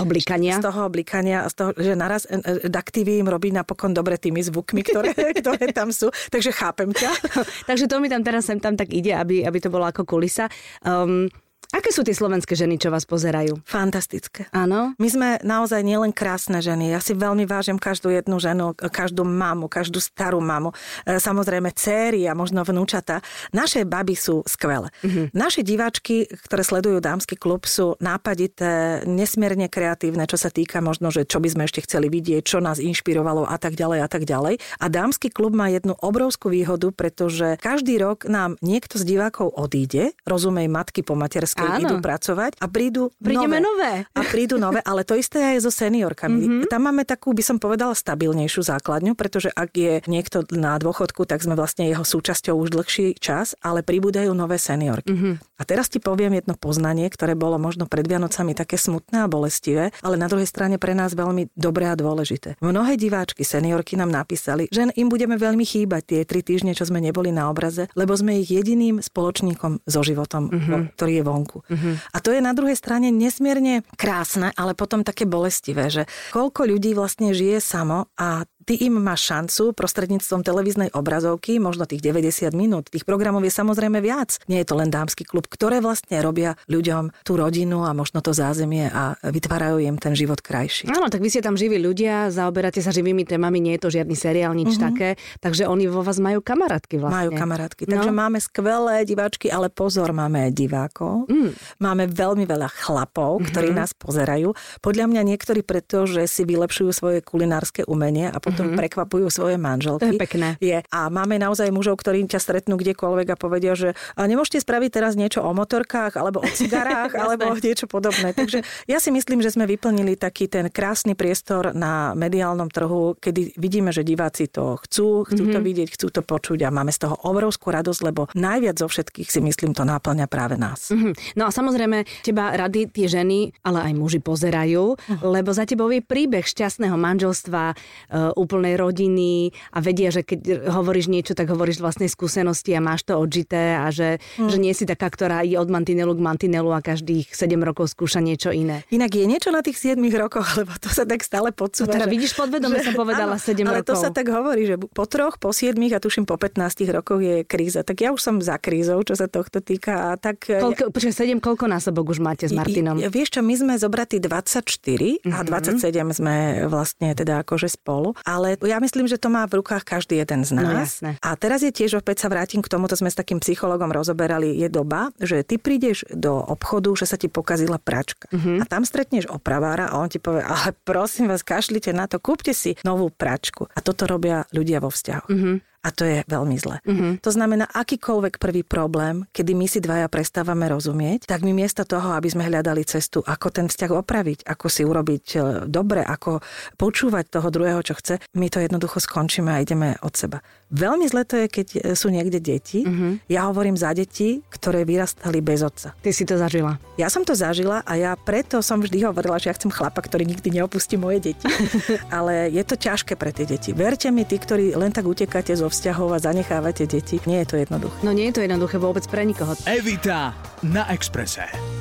toho 0.58 0.58
blikania. 0.58 0.58
Z 0.58 0.66
toho 0.66 0.80
oblikania 0.90 1.38
a 1.46 1.48
z 1.48 1.56
toho, 1.56 1.72
že 1.78 1.94
naraz 1.94 2.26
e, 2.26 2.42
e, 2.42 2.66
Duck 2.66 2.90
TV 2.90 3.22
im 3.22 3.30
robí 3.30 3.54
napokon 3.54 3.94
dobre 3.94 4.18
tými 4.18 4.42
zvukmi, 4.42 4.82
ktoré, 4.82 5.14
ktoré 5.40 5.70
tam 5.70 5.94
sú. 5.94 6.10
Takže 6.34 6.50
chápem 6.50 6.90
ťa. 6.90 7.12
Takže 7.70 7.86
to 7.86 8.02
mi 8.02 8.10
tam 8.10 8.26
teraz 8.26 8.50
sem 8.50 8.58
tam 8.58 8.74
tak 8.74 8.90
ide, 8.90 9.14
aby, 9.14 9.46
aby 9.46 9.58
to 9.62 9.70
bolo 9.70 9.86
ako 9.86 10.10
kulisa. 10.10 10.50
Um, 10.82 11.30
Aké 11.70 11.94
sú 11.94 12.02
tie 12.02 12.18
slovenské 12.18 12.58
ženy, 12.58 12.82
čo 12.82 12.90
vás 12.90 13.06
pozerajú? 13.06 13.62
Fantastické. 13.62 14.50
Áno? 14.50 14.98
My 14.98 15.06
sme 15.06 15.38
naozaj 15.46 15.86
nielen 15.86 16.10
krásne 16.10 16.66
ženy. 16.66 16.90
Ja 16.90 16.98
si 16.98 17.14
veľmi 17.14 17.46
vážim 17.46 17.78
každú 17.78 18.10
jednu 18.10 18.42
ženu, 18.42 18.74
každú 18.74 19.22
mamu, 19.22 19.70
každú 19.70 20.02
starú 20.02 20.42
mamu. 20.42 20.74
E, 21.06 21.22
samozrejme 21.22 21.70
céry 21.78 22.26
a 22.26 22.34
možno 22.34 22.66
vnúčata. 22.66 23.22
Naše 23.54 23.86
baby 23.86 24.18
sú 24.18 24.42
skvelé. 24.50 24.90
Mm-hmm. 25.06 25.26
Naše 25.38 25.62
diváčky, 25.62 26.26
ktoré 26.50 26.66
sledujú 26.66 26.98
dámsky 27.06 27.38
klub, 27.38 27.70
sú 27.70 27.94
nápadité, 28.02 29.06
nesmierne 29.06 29.70
kreatívne, 29.70 30.26
čo 30.26 30.42
sa 30.42 30.50
týka 30.50 30.82
možno, 30.82 31.14
že 31.14 31.30
čo 31.30 31.38
by 31.38 31.54
sme 31.54 31.64
ešte 31.70 31.86
chceli 31.86 32.10
vidieť, 32.10 32.50
čo 32.50 32.66
nás 32.66 32.82
inšpirovalo 32.82 33.46
a 33.46 33.62
tak 33.62 33.78
ďalej 33.78 34.00
a 34.02 34.10
tak 34.10 34.26
ďalej. 34.26 34.58
A 34.82 34.90
dámsky 34.90 35.30
klub 35.30 35.54
má 35.54 35.70
jednu 35.70 35.94
obrovskú 36.02 36.50
výhodu, 36.50 36.90
pretože 36.90 37.62
každý 37.62 38.02
rok 38.02 38.26
nám 38.26 38.58
niekto 38.66 38.98
z 38.98 39.06
divákov 39.06 39.54
odíde, 39.54 40.18
rozumej 40.26 40.66
matky 40.66 41.06
po 41.06 41.14
materskej 41.14 41.59
Áno. 41.66 41.82
idú 41.84 41.96
pracovať 42.00 42.60
a 42.60 42.66
prídu 42.70 43.12
Prídeme 43.20 43.60
nové. 43.60 44.06
nové. 44.06 44.16
A 44.16 44.22
prídu 44.24 44.56
nové, 44.56 44.80
ale 44.84 45.04
to 45.04 45.18
isté 45.18 45.42
aj 45.56 45.66
so 45.66 45.72
seniorkami. 45.74 46.40
Mm-hmm. 46.40 46.72
Tam 46.72 46.82
máme 46.86 47.04
takú, 47.04 47.36
by 47.36 47.44
som 47.44 47.58
povedala, 47.58 47.96
stabilnejšiu 47.96 48.62
základňu, 48.64 49.14
pretože 49.16 49.52
ak 49.52 49.70
je 49.76 49.94
niekto 50.08 50.48
na 50.56 50.80
dôchodku, 50.80 51.26
tak 51.28 51.44
sme 51.44 51.58
vlastne 51.58 51.88
jeho 51.90 52.04
súčasťou 52.06 52.56
už 52.56 52.70
dlhší 52.76 53.20
čas, 53.20 53.58
ale 53.60 53.84
pribúdajú 53.84 54.32
nové 54.32 54.62
seniorky. 54.62 55.12
Mm-hmm. 55.12 55.60
A 55.60 55.64
teraz 55.68 55.92
ti 55.92 56.00
poviem 56.00 56.40
jedno 56.40 56.56
poznanie, 56.56 57.12
ktoré 57.12 57.36
bolo 57.36 57.60
možno 57.60 57.84
pred 57.90 58.08
Vianocami 58.08 58.56
také 58.56 58.80
smutné 58.80 59.26
a 59.26 59.32
bolestivé, 59.32 59.92
ale 60.00 60.16
na 60.16 60.32
druhej 60.32 60.48
strane 60.48 60.80
pre 60.80 60.96
nás 60.96 61.12
veľmi 61.12 61.52
dobré 61.58 61.92
a 61.92 62.00
dôležité. 62.00 62.56
Mnohé 62.64 62.96
diváčky, 62.96 63.44
seniorky 63.44 64.00
nám 64.00 64.12
napísali, 64.14 64.72
že 64.72 64.88
im 64.96 65.08
budeme 65.12 65.36
veľmi 65.36 65.66
chýbať 65.68 66.02
tie 66.06 66.20
tri 66.24 66.40
týždne, 66.46 66.72
čo 66.72 66.88
sme 66.88 67.04
neboli 67.04 67.34
na 67.34 67.52
obraze, 67.52 67.92
lebo 67.98 68.16
sme 68.16 68.40
ich 68.40 68.50
jediným 68.54 69.04
spoločníkom 69.04 69.84
so 69.84 70.02
životom, 70.06 70.48
mm-hmm. 70.48 70.96
ktorý 70.96 71.12
je 71.20 71.24
vonku. 71.26 71.49
Uh-huh. 71.58 71.98
A 72.14 72.18
to 72.22 72.30
je 72.30 72.40
na 72.40 72.54
druhej 72.54 72.78
strane 72.78 73.10
nesmierne 73.10 73.82
krásne, 73.98 74.54
ale 74.54 74.78
potom 74.78 75.02
také 75.02 75.26
bolestivé, 75.26 75.90
že 75.90 76.06
koľko 76.30 76.70
ľudí 76.70 76.94
vlastne 76.94 77.34
žije 77.34 77.58
samo 77.58 78.08
a 78.14 78.46
ty 78.70 78.78
im 78.86 79.02
máš 79.02 79.34
šancu 79.34 79.74
prostredníctvom 79.74 80.46
televíznej 80.46 80.94
obrazovky, 80.94 81.58
možno 81.58 81.90
tých 81.90 82.06
90 82.06 82.54
minút. 82.54 82.94
Tých 82.94 83.02
programov 83.02 83.42
je 83.42 83.50
samozrejme 83.50 83.98
viac. 83.98 84.38
Nie 84.46 84.62
je 84.62 84.70
to 84.70 84.78
len 84.78 84.94
dámsky 84.94 85.26
klub, 85.26 85.50
ktoré 85.50 85.82
vlastne 85.82 86.22
robia 86.22 86.54
ľuďom 86.70 87.26
tú 87.26 87.34
rodinu 87.34 87.90
a 87.90 87.98
možno 87.98 88.22
to 88.22 88.30
zázemie 88.30 88.86
a 88.94 89.18
vytvárajú 89.26 89.82
im 89.82 89.98
ten 89.98 90.14
život 90.14 90.46
krajší. 90.46 90.86
Áno, 90.94 91.10
tak 91.10 91.26
vy 91.26 91.34
ste 91.34 91.42
tam 91.42 91.58
živí 91.58 91.82
ľudia, 91.82 92.30
zaoberáte 92.30 92.78
sa 92.86 92.94
živými 92.94 93.26
témami, 93.26 93.58
nie 93.58 93.74
je 93.74 93.82
to 93.82 93.90
žiadny 93.90 94.14
seriál, 94.14 94.54
nič 94.54 94.78
uh-huh. 94.78 94.94
také, 94.94 95.10
takže 95.42 95.66
oni 95.66 95.90
vo 95.90 96.06
vás 96.06 96.22
majú 96.22 96.46
kamarátky 96.46 97.02
vlastne. 97.02 97.26
Majú 97.26 97.30
kamarátky, 97.42 97.90
takže 97.90 98.14
no. 98.14 98.22
máme 98.22 98.38
skvelé 98.38 99.02
diváčky, 99.02 99.50
ale 99.50 99.74
pozor, 99.74 100.14
máme 100.14 100.54
divákov. 100.54 101.26
Mm. 101.26 101.58
Máme 101.82 102.06
veľmi 102.06 102.46
veľa 102.46 102.70
chlapov, 102.70 103.50
ktorí 103.50 103.74
uh-huh. 103.74 103.82
nás 103.82 103.98
pozerajú. 103.98 104.54
Podľa 104.86 105.10
mňa 105.10 105.22
niektorí 105.26 105.66
preto, 105.66 106.06
že 106.06 106.30
si 106.30 106.46
vylepšujú 106.46 106.90
svoje 106.94 107.26
kulinárske 107.26 107.82
umenie 107.90 108.30
a 108.30 108.38
potom 108.38 108.59
potom 108.60 108.76
mm-hmm. 108.76 108.84
prekvapujú 108.84 109.28
svoje 109.32 109.56
manželky. 109.56 110.04
To 110.04 110.08
je 110.12 110.20
pekné. 110.20 110.48
Je. 110.60 110.84
A 110.92 111.08
máme 111.08 111.40
naozaj 111.40 111.72
mužov, 111.72 112.04
ktorí 112.04 112.28
ťa 112.28 112.44
stretnú 112.44 112.76
kdekoľvek 112.76 113.28
a 113.32 113.40
povedia, 113.40 113.72
že 113.72 113.96
a 114.20 114.28
nemôžete 114.28 114.60
spraviť 114.60 115.00
teraz 115.00 115.16
niečo 115.16 115.40
o 115.40 115.56
motorkách 115.56 116.20
alebo 116.20 116.44
o 116.44 116.50
cigarách 116.60 117.16
alebo 117.16 117.56
niečo 117.56 117.88
podobné. 117.88 118.36
Takže 118.36 118.68
ja 118.92 119.00
si 119.00 119.16
myslím, 119.16 119.40
že 119.40 119.56
sme 119.56 119.64
vyplnili 119.64 120.20
taký 120.20 120.52
ten 120.52 120.68
krásny 120.68 121.16
priestor 121.16 121.72
na 121.72 122.12
mediálnom 122.20 122.68
trhu, 122.68 123.16
kedy 123.16 123.56
vidíme, 123.56 123.96
že 123.96 124.04
diváci 124.04 124.52
to 124.52 124.76
chcú, 124.84 125.24
chcú 125.24 125.48
mm-hmm. 125.48 125.56
to 125.56 125.60
mhm. 125.64 125.68
vidieť, 125.72 125.88
chcú 125.96 126.08
to 126.12 126.22
počuť 126.22 126.68
a 126.68 126.70
máme 126.76 126.92
z 126.92 127.08
toho 127.08 127.16
obrovskú 127.24 127.72
radosť, 127.72 128.02
lebo 128.04 128.28
najviac 128.36 128.76
zo 128.76 128.92
všetkých 128.92 129.32
si 129.32 129.40
myslím 129.40 129.72
to 129.72 129.88
náplňa 129.88 130.28
práve 130.28 130.60
nás. 130.60 130.92
Mm-hmm. 130.92 131.40
No 131.40 131.48
a 131.48 131.56
samozrejme, 131.56 132.04
teba 132.28 132.52
rady 132.60 132.92
tie 132.92 133.08
ženy, 133.08 133.56
ale 133.64 133.88
aj 133.88 133.94
muži 133.96 134.20
pozerajú, 134.20 134.98
uh-huh. 134.98 135.24
lebo 135.24 135.54
za 135.54 135.64
tebou 135.64 135.88
je 135.94 136.02
príbeh 136.02 136.44
šťastného 136.44 136.98
manželstva, 136.98 137.64
uh, 137.72 138.39
úplnej 138.40 138.80
rodiny 138.80 139.52
a 139.76 139.84
vedia, 139.84 140.10
že 140.10 140.24
keď 140.24 140.72
hovoríš 140.72 141.12
niečo, 141.12 141.36
tak 141.36 141.52
hovoríš 141.52 141.80
z 141.80 141.84
vlastnej 141.84 142.10
skúsenosti 142.10 142.72
a 142.74 142.82
máš 142.82 143.04
to 143.04 143.20
odžité 143.20 143.76
a 143.76 143.92
že, 143.92 144.24
mm. 144.40 144.50
že 144.50 144.58
nie 144.58 144.72
si 144.72 144.88
taká, 144.88 145.12
ktorá 145.12 145.44
je 145.44 145.60
od 145.60 145.68
mantinelu 145.68 146.16
k 146.16 146.22
mantinelu 146.24 146.72
a 146.72 146.80
každých 146.80 147.36
7 147.36 147.60
rokov 147.60 147.92
skúša 147.92 148.24
niečo 148.24 148.56
iné. 148.56 148.88
Inak 148.90 149.12
je 149.14 149.26
niečo 149.28 149.52
na 149.52 149.60
tých 149.60 149.78
7 149.78 150.00
rokoch, 150.16 150.48
lebo 150.60 150.72
to 150.80 150.88
sa 150.88 151.04
tak 151.04 151.22
stále 151.22 151.52
podsúva. 151.52 151.92
No 151.92 151.96
teda 152.00 152.08
že, 152.08 152.14
vidíš, 152.16 152.32
podvedome 152.40 152.80
som 152.80 152.96
povedala 152.96 153.36
áno, 153.36 153.44
7 153.44 153.60
ale 153.68 153.84
rokov. 153.84 153.84
Ale 153.84 153.90
to 153.90 153.96
sa 154.00 154.10
tak 154.10 154.28
hovorí, 154.32 154.64
že 154.64 154.76
po 154.80 155.06
troch, 155.06 155.36
po 155.36 155.52
7 155.52 155.76
a 155.92 156.00
tuším 156.00 156.24
po 156.24 156.40
15 156.40 156.88
rokoch 156.96 157.20
je 157.20 157.44
kríza. 157.44 157.84
Tak 157.84 157.98
ja 158.00 158.10
už 158.16 158.22
som 158.22 158.36
za 158.40 158.56
krízou, 158.62 159.02
čo 159.04 159.18
sa 159.18 159.28
tohto 159.28 159.60
týka. 159.60 160.14
A 160.14 160.20
tak... 160.22 160.48
Koľko, 160.48 160.94
počkaj, 160.94 161.28
7, 161.28 161.42
koľko 161.44 161.66
násobok 161.68 162.14
už 162.14 162.20
máte 162.24 162.46
s 162.48 162.54
Martinom? 162.54 163.02
I, 163.02 163.10
vieš 163.10 163.36
čo, 163.38 163.42
my 163.42 163.56
sme 163.58 163.74
zobratí 163.76 164.22
24 164.22 164.64
mm-hmm. 164.64 165.34
a 165.34 165.40
27 165.44 165.82
mhm. 165.92 166.14
sme 166.14 166.36
vlastne 166.70 167.10
teda 167.18 167.42
akože 167.44 167.68
spolu. 167.68 168.14
Ale 168.30 168.62
ja 168.62 168.78
myslím, 168.78 169.10
že 169.10 169.18
to 169.18 169.34
má 169.34 169.50
v 169.50 169.66
rukách 169.66 169.82
každý 169.82 170.22
jeden 170.22 170.46
z 170.46 170.54
no, 170.54 170.62
nás. 170.62 171.02
No, 171.02 171.18
a 171.18 171.30
teraz 171.34 171.66
je 171.66 171.74
tiež, 171.74 171.98
opäť 171.98 172.22
sa 172.22 172.28
vrátim 172.30 172.62
k 172.62 172.70
tomu, 172.70 172.86
to 172.86 172.94
sme 172.94 173.10
s 173.10 173.18
takým 173.18 173.42
psychologom 173.42 173.90
rozoberali, 173.90 174.54
je 174.54 174.70
doba, 174.70 175.10
že 175.18 175.42
ty 175.42 175.58
prídeš 175.58 176.06
do 176.14 176.38
obchodu, 176.38 176.94
že 176.94 177.10
sa 177.10 177.18
ti 177.18 177.26
pokazila 177.26 177.82
pračka. 177.82 178.30
Uh-huh. 178.30 178.62
A 178.62 178.64
tam 178.70 178.86
stretneš 178.86 179.26
opravára 179.26 179.90
a 179.90 179.98
on 179.98 180.14
ti 180.14 180.22
povie, 180.22 180.46
ale 180.46 180.78
prosím 180.86 181.34
vás, 181.34 181.42
kašlite 181.42 181.90
na 181.90 182.06
to, 182.06 182.22
kúpte 182.22 182.54
si 182.54 182.78
novú 182.86 183.10
pračku. 183.10 183.66
A 183.74 183.82
toto 183.82 184.06
robia 184.06 184.46
ľudia 184.54 184.78
vo 184.78 184.94
vzťahu. 184.94 185.26
Uh-huh. 185.26 185.58
A 185.80 185.96
to 185.96 186.04
je 186.04 186.28
veľmi 186.28 186.60
zle. 186.60 186.84
Mm-hmm. 186.84 187.24
To 187.24 187.32
znamená, 187.32 187.64
akýkoľvek 187.72 188.36
prvý 188.36 188.68
problém, 188.68 189.24
kedy 189.32 189.56
my 189.56 189.64
si 189.64 189.80
dvaja 189.80 190.12
prestávame 190.12 190.68
rozumieť, 190.68 191.24
tak 191.24 191.40
my 191.40 191.56
miesto 191.56 191.88
toho, 191.88 192.20
aby 192.20 192.28
sme 192.28 192.44
hľadali 192.52 192.84
cestu, 192.84 193.24
ako 193.24 193.48
ten 193.48 193.72
vzťah 193.72 193.92
opraviť, 193.96 194.44
ako 194.44 194.68
si 194.68 194.84
urobiť 194.84 195.26
e, 195.36 195.38
dobre, 195.72 196.04
ako 196.04 196.44
počúvať 196.76 197.32
toho 197.32 197.48
druhého, 197.48 197.80
čo 197.80 197.96
chce, 197.96 198.20
my 198.36 198.52
to 198.52 198.60
jednoducho 198.60 199.00
skončíme 199.00 199.48
a 199.48 199.64
ideme 199.64 199.96
od 200.04 200.12
seba. 200.20 200.44
Veľmi 200.70 201.08
zle 201.08 201.24
to 201.24 201.40
je, 201.40 201.48
keď 201.48 201.68
e, 201.72 201.80
sú 201.96 202.12
niekde 202.12 202.44
deti. 202.44 202.84
Mm-hmm. 202.84 203.32
Ja 203.32 203.48
hovorím 203.48 203.80
za 203.80 203.96
deti, 203.96 204.44
ktoré 204.52 204.84
vyrastali 204.84 205.40
bez 205.40 205.64
otca. 205.64 205.96
Ty 205.96 206.12
si 206.12 206.28
to 206.28 206.36
zažila. 206.36 206.76
Ja 207.00 207.08
som 207.08 207.24
to 207.24 207.32
zažila 207.40 207.88
a 207.88 207.96
ja 207.96 208.12
preto 208.20 208.60
som 208.60 208.84
vždy 208.84 209.08
hovorila, 209.08 209.40
že 209.40 209.48
ja 209.48 209.56
chcem 209.56 209.72
chlapa, 209.72 210.04
ktorý 210.04 210.28
nikdy 210.28 210.60
neopustí 210.60 211.00
moje 211.00 211.32
deti. 211.32 211.48
Ale 212.12 212.52
je 212.52 212.64
to 212.68 212.76
ťažké 212.76 213.16
pre 213.16 213.32
tie 213.32 213.48
deti. 213.48 213.72
Verte 213.72 214.12
mi, 214.12 214.28
tí, 214.28 214.36
ktorí 214.36 214.76
len 214.76 214.92
tak 214.92 215.08
utekáte 215.08 215.56
zo 215.56 215.69
vzťahov 215.70 216.18
a 216.18 216.20
zanechávate 216.20 216.90
deti, 216.90 217.22
nie 217.30 217.46
je 217.46 217.48
to 217.48 217.56
jednoduché. 217.62 217.98
No 218.04 218.12
nie 218.12 218.28
je 218.30 218.42
to 218.42 218.42
jednoduché 218.44 218.78
vôbec 218.82 219.06
pre 219.08 219.24
nikoho. 219.24 219.56
Evita 219.70 220.36
na 220.66 220.90
Exprese. 220.92 221.79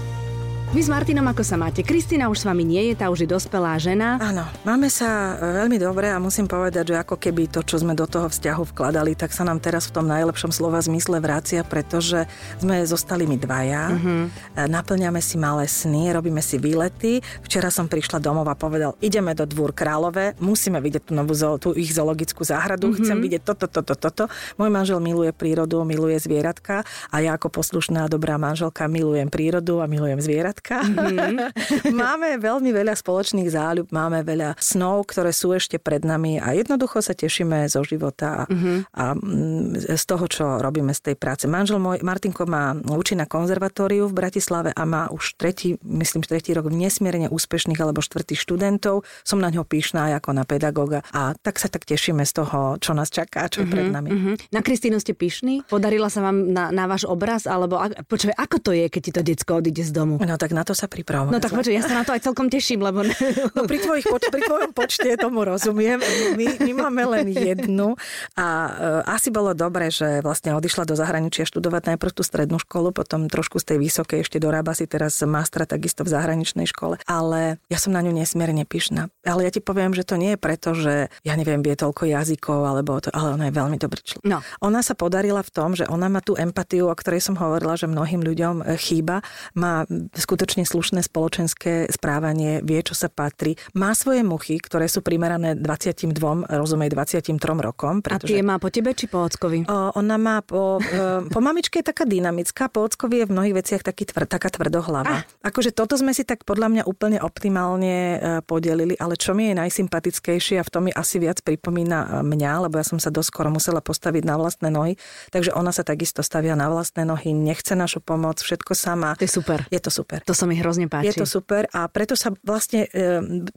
Vy 0.68 0.84
s 0.84 0.92
Martinom 0.92 1.24
ako 1.24 1.40
sa 1.40 1.56
máte? 1.56 1.80
Kristina 1.80 2.28
už 2.28 2.44
s 2.44 2.46
vami 2.46 2.60
nie 2.60 2.92
je, 2.92 3.00
tá 3.00 3.08
už 3.08 3.24
je 3.24 3.28
dospelá 3.32 3.80
žena. 3.80 4.20
Áno, 4.20 4.44
máme 4.68 4.92
sa 4.92 5.40
e, 5.40 5.64
veľmi 5.64 5.80
dobre 5.80 6.12
a 6.12 6.20
musím 6.20 6.44
povedať, 6.44 6.92
že 6.92 7.00
ako 7.00 7.16
keby 7.16 7.48
to, 7.48 7.64
čo 7.64 7.80
sme 7.80 7.96
do 7.96 8.04
toho 8.04 8.28
vzťahu 8.28 8.76
vkladali, 8.76 9.16
tak 9.16 9.32
sa 9.32 9.48
nám 9.48 9.64
teraz 9.64 9.88
v 9.88 9.96
tom 9.96 10.04
najlepšom 10.12 10.52
slova 10.52 10.76
zmysle 10.84 11.24
vracia, 11.24 11.64
pretože 11.64 12.28
sme 12.60 12.84
zostali 12.84 13.24
my 13.24 13.40
dvaja, 13.40 13.96
uh-huh. 13.96 14.24
naplňame 14.68 15.24
si 15.24 15.40
malé 15.40 15.64
sny, 15.64 16.12
robíme 16.12 16.44
si 16.44 16.60
výlety. 16.60 17.24
Včera 17.40 17.72
som 17.72 17.88
prišla 17.88 18.20
domov 18.20 18.44
a 18.44 18.52
povedal, 18.52 18.92
ideme 19.00 19.32
do 19.32 19.48
Dvúr 19.48 19.72
Králové, 19.72 20.36
musíme 20.36 20.84
vidieť 20.84 21.08
tú 21.08 21.12
novú 21.16 21.32
tú 21.56 21.72
ich 21.80 21.96
zoologickú 21.96 22.44
záhradu, 22.44 22.92
uh-huh. 22.92 23.08
chcem 23.08 23.16
vidieť 23.16 23.40
toto, 23.40 23.72
toto, 23.72 23.96
toto. 23.96 24.24
Môj 24.60 24.68
manžel 24.68 25.00
miluje 25.00 25.32
prírodu, 25.32 25.80
miluje 25.88 26.20
zvieratka 26.20 26.84
a 27.08 27.16
ja 27.24 27.40
ako 27.40 27.56
poslušná 27.56 28.04
dobrá 28.12 28.36
manželka 28.36 28.84
milujem 28.84 29.32
prírodu 29.32 29.80
a 29.80 29.88
milujem 29.88 30.20
zvieratka 30.20 30.57
zvieratka. 30.58 30.76
Mm-hmm. 30.82 31.94
máme 32.02 32.38
veľmi 32.38 32.70
veľa 32.74 32.94
spoločných 32.98 33.48
záľub, 33.48 33.86
máme 33.94 34.22
veľa 34.26 34.58
snov, 34.58 35.08
ktoré 35.10 35.30
sú 35.30 35.54
ešte 35.54 35.78
pred 35.78 36.02
nami 36.02 36.42
a 36.42 36.54
jednoducho 36.54 37.00
sa 37.00 37.14
tešíme 37.14 37.66
zo 37.70 37.82
života 37.86 38.44
a, 38.44 38.50
mm-hmm. 38.50 38.76
a 38.94 39.04
mm, 39.14 39.94
z 39.94 40.04
toho, 40.04 40.24
čo 40.26 40.44
robíme 40.58 40.92
z 40.92 41.12
tej 41.12 41.16
práce. 41.16 41.44
Manžel 41.46 41.78
môj, 41.78 42.02
Martinko, 42.02 42.44
má 42.48 42.74
učí 42.74 43.14
na 43.14 43.24
konzervatóriu 43.24 44.10
v 44.10 44.14
Bratislave 44.14 44.70
a 44.74 44.82
má 44.84 45.08
už 45.10 45.38
tretí, 45.38 45.78
myslím, 45.84 46.26
tretí 46.26 46.52
rok 46.52 46.70
nesmierne 46.70 47.30
úspešných 47.30 47.78
alebo 47.78 48.02
štvrtých 48.02 48.40
študentov. 48.40 49.06
Som 49.22 49.38
na 49.38 49.52
ňo 49.52 49.62
píšná 49.64 50.10
ako 50.18 50.34
na 50.34 50.44
pedagoga 50.48 51.04
a 51.12 51.36
tak 51.36 51.60
sa 51.60 51.68
tak 51.68 51.84
tešíme 51.84 52.24
z 52.24 52.32
toho, 52.32 52.80
čo 52.80 52.96
nás 52.96 53.12
čaká, 53.12 53.46
čo 53.46 53.62
je 53.62 53.68
mm-hmm. 53.68 53.74
pred 53.74 53.86
mhm, 53.86 53.94
nami. 53.94 54.10
Mm-hmm. 54.10 54.34
Na 54.54 54.60
Kristínu 54.64 54.96
ste 54.98 55.12
píšni? 55.12 55.62
Podarila 55.68 56.08
sa 56.08 56.24
vám 56.24 56.50
na, 56.50 56.72
na 56.72 56.84
váš 56.88 57.04
obraz? 57.04 57.44
Alebo 57.44 57.76
počkaj, 58.08 58.34
ako 58.34 58.56
to 58.62 58.70
je, 58.72 58.86
keď 58.88 59.00
ti 59.04 59.12
to 59.12 59.22
decko 59.22 59.52
odíde 59.60 59.84
z 59.84 59.92
domu? 59.92 60.16
No 60.22 60.36
tak 60.40 60.47
tak 60.48 60.56
na 60.56 60.64
to 60.64 60.72
sa 60.72 60.88
pripravujem. 60.88 61.36
No 61.36 61.44
tak 61.44 61.52
počuj, 61.52 61.76
ja 61.76 61.84
sa 61.84 61.92
na 61.92 62.08
to 62.08 62.16
aj 62.16 62.24
celkom 62.24 62.48
teším, 62.48 62.80
lebo... 62.80 63.04
No 63.56 63.68
pri, 63.68 63.84
tvojich 63.84 64.08
poč- 64.08 64.32
pri 64.32 64.42
tvojom 64.48 64.70
počte 64.72 65.12
tomu 65.20 65.44
rozumiem. 65.44 66.00
My, 66.40 66.46
my 66.56 66.72
máme 66.72 67.02
len 67.04 67.26
jednu 67.28 68.00
a 68.32 68.46
uh, 68.46 68.70
asi 69.04 69.28
bolo 69.28 69.52
dobre, 69.52 69.92
že 69.92 70.24
vlastne 70.24 70.56
odišla 70.56 70.88
do 70.88 70.96
zahraničia 70.96 71.44
študovať 71.44 71.92
najprv 71.92 72.12
tú 72.16 72.22
strednú 72.24 72.56
školu, 72.56 72.96
potom 72.96 73.28
trošku 73.28 73.60
z 73.60 73.74
tej 73.74 73.78
vysokej 73.84 74.24
ešte 74.24 74.40
dorába 74.40 74.72
si 74.72 74.88
teraz 74.88 75.20
mastra 75.28 75.68
takisto 75.68 76.06
v 76.06 76.16
zahraničnej 76.16 76.64
škole. 76.64 76.96
Ale 77.04 77.60
ja 77.68 77.76
som 77.76 77.92
na 77.92 78.00
ňu 78.00 78.16
nesmierne 78.16 78.64
pyšná. 78.64 79.12
Ale 79.28 79.44
ja 79.44 79.50
ti 79.52 79.60
poviem, 79.60 79.92
že 79.92 80.08
to 80.08 80.16
nie 80.16 80.32
je 80.34 80.40
preto, 80.40 80.72
že 80.72 81.12
ja 81.26 81.34
neviem, 81.36 81.60
vie 81.60 81.76
toľko 81.76 82.08
jazykov, 82.08 82.64
alebo 82.64 83.02
to, 83.04 83.12
ale 83.12 83.36
ona 83.36 83.44
je 83.52 83.54
veľmi 83.58 83.76
dobrý 83.76 84.00
človek. 84.00 84.24
No. 84.24 84.40
Ona 84.64 84.80
sa 84.80 84.96
podarila 84.96 85.44
v 85.44 85.50
tom, 85.52 85.76
že 85.76 85.84
ona 85.90 86.08
má 86.08 86.24
tú 86.24 86.38
empatiu, 86.38 86.88
o 86.88 86.96
ktorej 86.96 87.20
som 87.20 87.36
hovorila, 87.36 87.76
že 87.76 87.90
mnohým 87.90 88.22
ľuďom 88.22 88.54
e, 88.64 88.80
chýba, 88.80 89.20
má 89.58 89.82
skutočne 90.14 90.37
slušné 90.46 91.00
spoločenské 91.02 91.88
správanie, 91.88 92.60
vie, 92.62 92.78
čo 92.84 92.92
sa 92.92 93.08
patrí, 93.08 93.56
má 93.74 93.96
svoje 93.96 94.22
muchy, 94.22 94.60
ktoré 94.60 94.86
sú 94.86 95.00
primerané 95.00 95.56
22, 95.56 96.12
rozumej 96.46 96.92
23 96.92 97.34
rokom. 97.40 98.04
Pretože... 98.04 98.28
A 98.28 98.38
tie 98.38 98.44
má 98.44 98.60
po 98.60 98.68
tebe 98.68 98.92
či 98.92 99.08
po 99.08 99.24
ockovi? 99.24 99.64
O, 99.64 99.96
ona 99.96 100.20
má 100.20 100.44
po, 100.44 100.78
e, 100.78 101.26
po 101.26 101.40
mamičke 101.40 101.80
je 101.80 101.86
taká 101.90 102.04
dynamická, 102.04 102.68
po 102.68 102.84
ockovi 102.84 103.24
je 103.24 103.26
v 103.26 103.32
mnohých 103.32 103.56
veciach 103.64 103.82
taký 103.82 104.06
tvr, 104.06 104.28
taká 104.28 104.52
tvrdohlava. 104.52 105.24
Ah. 105.24 105.48
Akože 105.48 105.72
toto 105.72 105.96
sme 105.96 106.12
si 106.12 106.22
tak 106.22 106.44
podľa 106.44 106.68
mňa 106.68 106.82
úplne 106.84 107.18
optimálne 107.18 107.96
e, 107.96 108.16
podelili, 108.44 108.94
ale 109.00 109.16
čo 109.16 109.32
mi 109.32 109.50
je 109.50 109.58
najsympatickejšie 109.58 110.60
a 110.60 110.66
v 110.66 110.70
tom 110.70 110.82
mi 110.86 110.92
asi 110.92 111.16
viac 111.18 111.40
pripomína 111.40 112.20
mňa, 112.20 112.68
lebo 112.68 112.76
ja 112.76 112.84
som 112.84 113.00
sa 113.00 113.08
doskoro 113.08 113.48
musela 113.48 113.80
postaviť 113.80 114.22
na 114.28 114.36
vlastné 114.36 114.68
nohy, 114.68 115.00
takže 115.32 115.56
ona 115.56 115.72
sa 115.72 115.82
takisto 115.82 116.20
stavia 116.20 116.52
na 116.52 116.68
vlastné 116.68 117.08
nohy, 117.08 117.32
nechce 117.32 117.72
našu 117.72 118.04
pomoc, 118.04 118.44
všetko 118.44 118.76
sama. 118.76 119.16
To 119.16 119.24
je 119.24 119.32
super. 119.32 119.64
Je 119.72 119.80
to 119.80 119.88
super. 119.88 120.20
To 120.28 120.36
sa 120.36 120.44
mi 120.44 120.60
hrozne 120.60 120.92
páči. 120.92 121.08
Je 121.08 121.24
to 121.24 121.24
super 121.24 121.64
a 121.72 121.88
preto 121.88 122.12
sa 122.12 122.28
vlastne 122.44 122.84
e, 122.92 123.08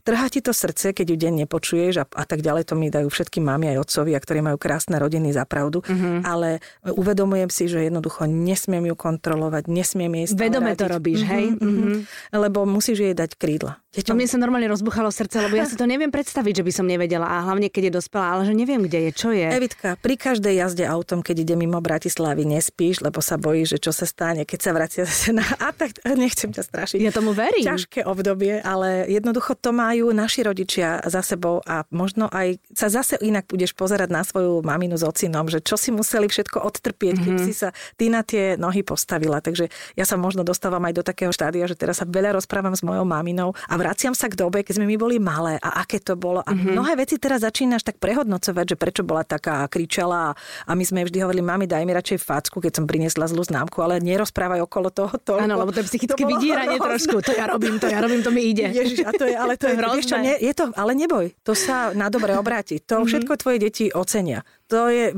trhá 0.08 0.32
ti 0.32 0.40
to 0.40 0.56
srdce, 0.56 0.96
keď 0.96 1.06
ju 1.12 1.18
deň 1.20 1.44
nepočuješ 1.44 1.94
a, 2.00 2.06
a 2.08 2.24
tak 2.24 2.40
ďalej. 2.40 2.72
To 2.72 2.80
mi 2.80 2.88
dajú 2.88 3.12
všetky 3.12 3.44
mamy 3.44 3.76
aj 3.76 3.84
otcovia, 3.84 4.16
ktorí 4.24 4.40
majú 4.40 4.56
krásne 4.56 4.96
rodiny 4.96 5.36
za 5.36 5.44
pravdu. 5.44 5.84
Mm-hmm. 5.84 6.24
Ale 6.24 6.64
uvedomujem 6.88 7.52
si, 7.52 7.68
že 7.68 7.92
jednoducho 7.92 8.24
nesmiem 8.24 8.88
ju 8.88 8.96
kontrolovať, 8.96 9.68
nesmiem 9.68 10.24
jej 10.24 10.32
Vedome 10.32 10.72
to 10.80 10.88
robíš, 10.88 11.28
mm-hmm, 11.28 11.36
hej? 11.36 11.46
Mm-hmm. 11.60 11.98
Lebo 12.40 12.64
musíš 12.64 13.04
jej 13.04 13.12
dať 13.12 13.36
krídla. 13.36 13.84
Deťom... 13.92 14.16
mne 14.16 14.24
sa 14.32 14.40
normálne 14.40 14.72
rozbuchalo 14.72 15.12
srdce, 15.12 15.44
lebo 15.44 15.60
ja 15.60 15.68
si 15.68 15.76
to 15.76 15.84
neviem 15.84 16.08
predstaviť, 16.08 16.64
že 16.64 16.64
by 16.64 16.72
som 16.72 16.88
nevedela. 16.88 17.28
A 17.28 17.44
hlavne, 17.44 17.68
keď 17.68 17.92
je 17.92 17.94
dospelá, 18.00 18.40
ale 18.40 18.48
že 18.48 18.56
neviem, 18.56 18.80
kde 18.88 19.04
je, 19.04 19.12
čo 19.12 19.36
je. 19.36 19.44
Evitka, 19.44 20.00
pri 20.00 20.16
každej 20.16 20.64
jazde 20.64 20.88
autom, 20.88 21.20
keď 21.20 21.44
ide 21.44 21.56
mimo 21.60 21.76
Bratislavy, 21.84 22.48
nespíš, 22.48 23.04
lebo 23.04 23.20
sa 23.20 23.36
bojíš, 23.36 23.76
že 23.76 23.80
čo 23.84 23.92
sa 23.92 24.08
stane, 24.08 24.48
keď 24.48 24.60
sa 24.64 24.72
vracia 24.72 25.04
zase 25.12 25.36
na... 25.36 25.44
A 25.60 25.76
tak 25.76 26.00
nechcem 26.08 26.56
ťa 26.56 26.61
strašiť. 26.64 27.00
Ja 27.02 27.14
tomu 27.14 27.34
verím. 27.36 27.66
Ťažké 27.66 28.06
obdobie, 28.06 28.62
ale 28.62 29.06
jednoducho 29.10 29.58
to 29.58 29.74
majú 29.76 30.14
naši 30.16 30.46
rodičia 30.46 31.02
za 31.06 31.22
sebou 31.26 31.60
a 31.66 31.84
možno 31.90 32.30
aj 32.30 32.62
sa 32.72 32.88
zase 32.88 33.18
inak 33.22 33.50
budeš 33.50 33.74
pozerať 33.76 34.10
na 34.10 34.22
svoju 34.22 34.64
maminu 34.64 34.96
s 34.96 35.04
ocinom, 35.04 35.50
že 35.50 35.60
čo 35.60 35.76
si 35.76 35.90
museli 35.90 36.30
všetko 36.30 36.62
odtrpieť, 36.62 37.16
mm-hmm. 37.18 37.26
keď 37.26 37.36
mhm. 37.38 37.46
si 37.46 37.54
sa 37.54 37.70
ty 37.98 38.08
na 38.08 38.22
tie 38.22 38.56
nohy 38.56 38.86
postavila. 38.86 39.44
Takže 39.44 39.68
ja 39.98 40.06
sa 40.06 40.16
možno 40.16 40.46
dostávam 40.46 40.82
aj 40.86 40.94
do 40.98 41.04
takého 41.06 41.34
štádia, 41.34 41.66
že 41.66 41.76
teraz 41.76 42.02
sa 42.02 42.06
veľa 42.08 42.38
rozprávam 42.38 42.74
s 42.74 42.86
mojou 42.86 43.04
maminou 43.04 43.54
a 43.68 43.74
vraciam 43.76 44.14
sa 44.16 44.30
k 44.30 44.38
dobe, 44.38 44.62
keď 44.62 44.82
sme 44.82 44.90
my 44.90 44.98
boli 44.98 45.18
malé 45.18 45.58
a 45.60 45.84
aké 45.84 46.00
to 46.00 46.16
bolo. 46.16 46.46
A 46.46 46.52
mm-hmm. 46.54 46.74
mnohé 46.74 46.94
veci 46.98 47.18
teraz 47.18 47.44
začínaš 47.44 47.84
tak 47.84 47.98
prehodnocovať, 47.98 48.76
že 48.76 48.80
prečo 48.80 49.02
bola 49.02 49.26
taká 49.26 49.66
a 49.66 49.70
kričala 49.70 50.34
a 50.66 50.72
my 50.72 50.84
sme 50.86 51.06
vždy 51.08 51.24
hovorili, 51.24 51.44
mami, 51.44 51.66
daj 51.66 51.84
mi 51.84 51.94
radšej 51.96 52.20
facku, 52.22 52.60
keď 52.62 52.82
som 52.82 52.86
priniesla 52.86 53.26
zlú 53.30 53.44
známku, 53.46 53.80
ale 53.82 54.04
nerozprávaj 54.04 54.64
okolo 54.66 54.90
toho 54.92 55.16
to. 55.22 55.34
Áno, 55.38 55.58
lebo 55.58 55.74
to 55.74 55.82
je 55.82 55.88
psychické 55.90 56.24
vydíranie 56.52 56.78
trošku. 56.78 57.18
To 57.24 57.32
ja 57.32 57.46
robím, 57.48 57.76
to 57.80 57.88
ja 57.88 58.00
robím, 58.04 58.22
to 58.22 58.32
mi 58.32 58.42
ide. 58.52 58.68
Ježiš, 58.76 59.08
a 59.08 59.12
to 59.16 59.26
je, 59.26 59.36
ale 59.36 59.56
to, 59.56 59.72
je, 59.72 59.76
je 59.80 60.04
čo, 60.04 60.18
nie, 60.20 60.36
je 60.36 60.54
to, 60.54 60.76
ale 60.76 60.92
neboj, 60.92 61.32
to 61.48 61.56
sa 61.56 61.96
na 61.96 62.12
dobre 62.12 62.36
obráti. 62.36 62.84
To 62.84 63.00
mm-hmm. 63.00 63.08
všetko 63.08 63.34
tvoje 63.40 63.58
deti 63.64 63.86
ocenia 63.90 64.44
to 64.72 64.88
je, 64.88 65.12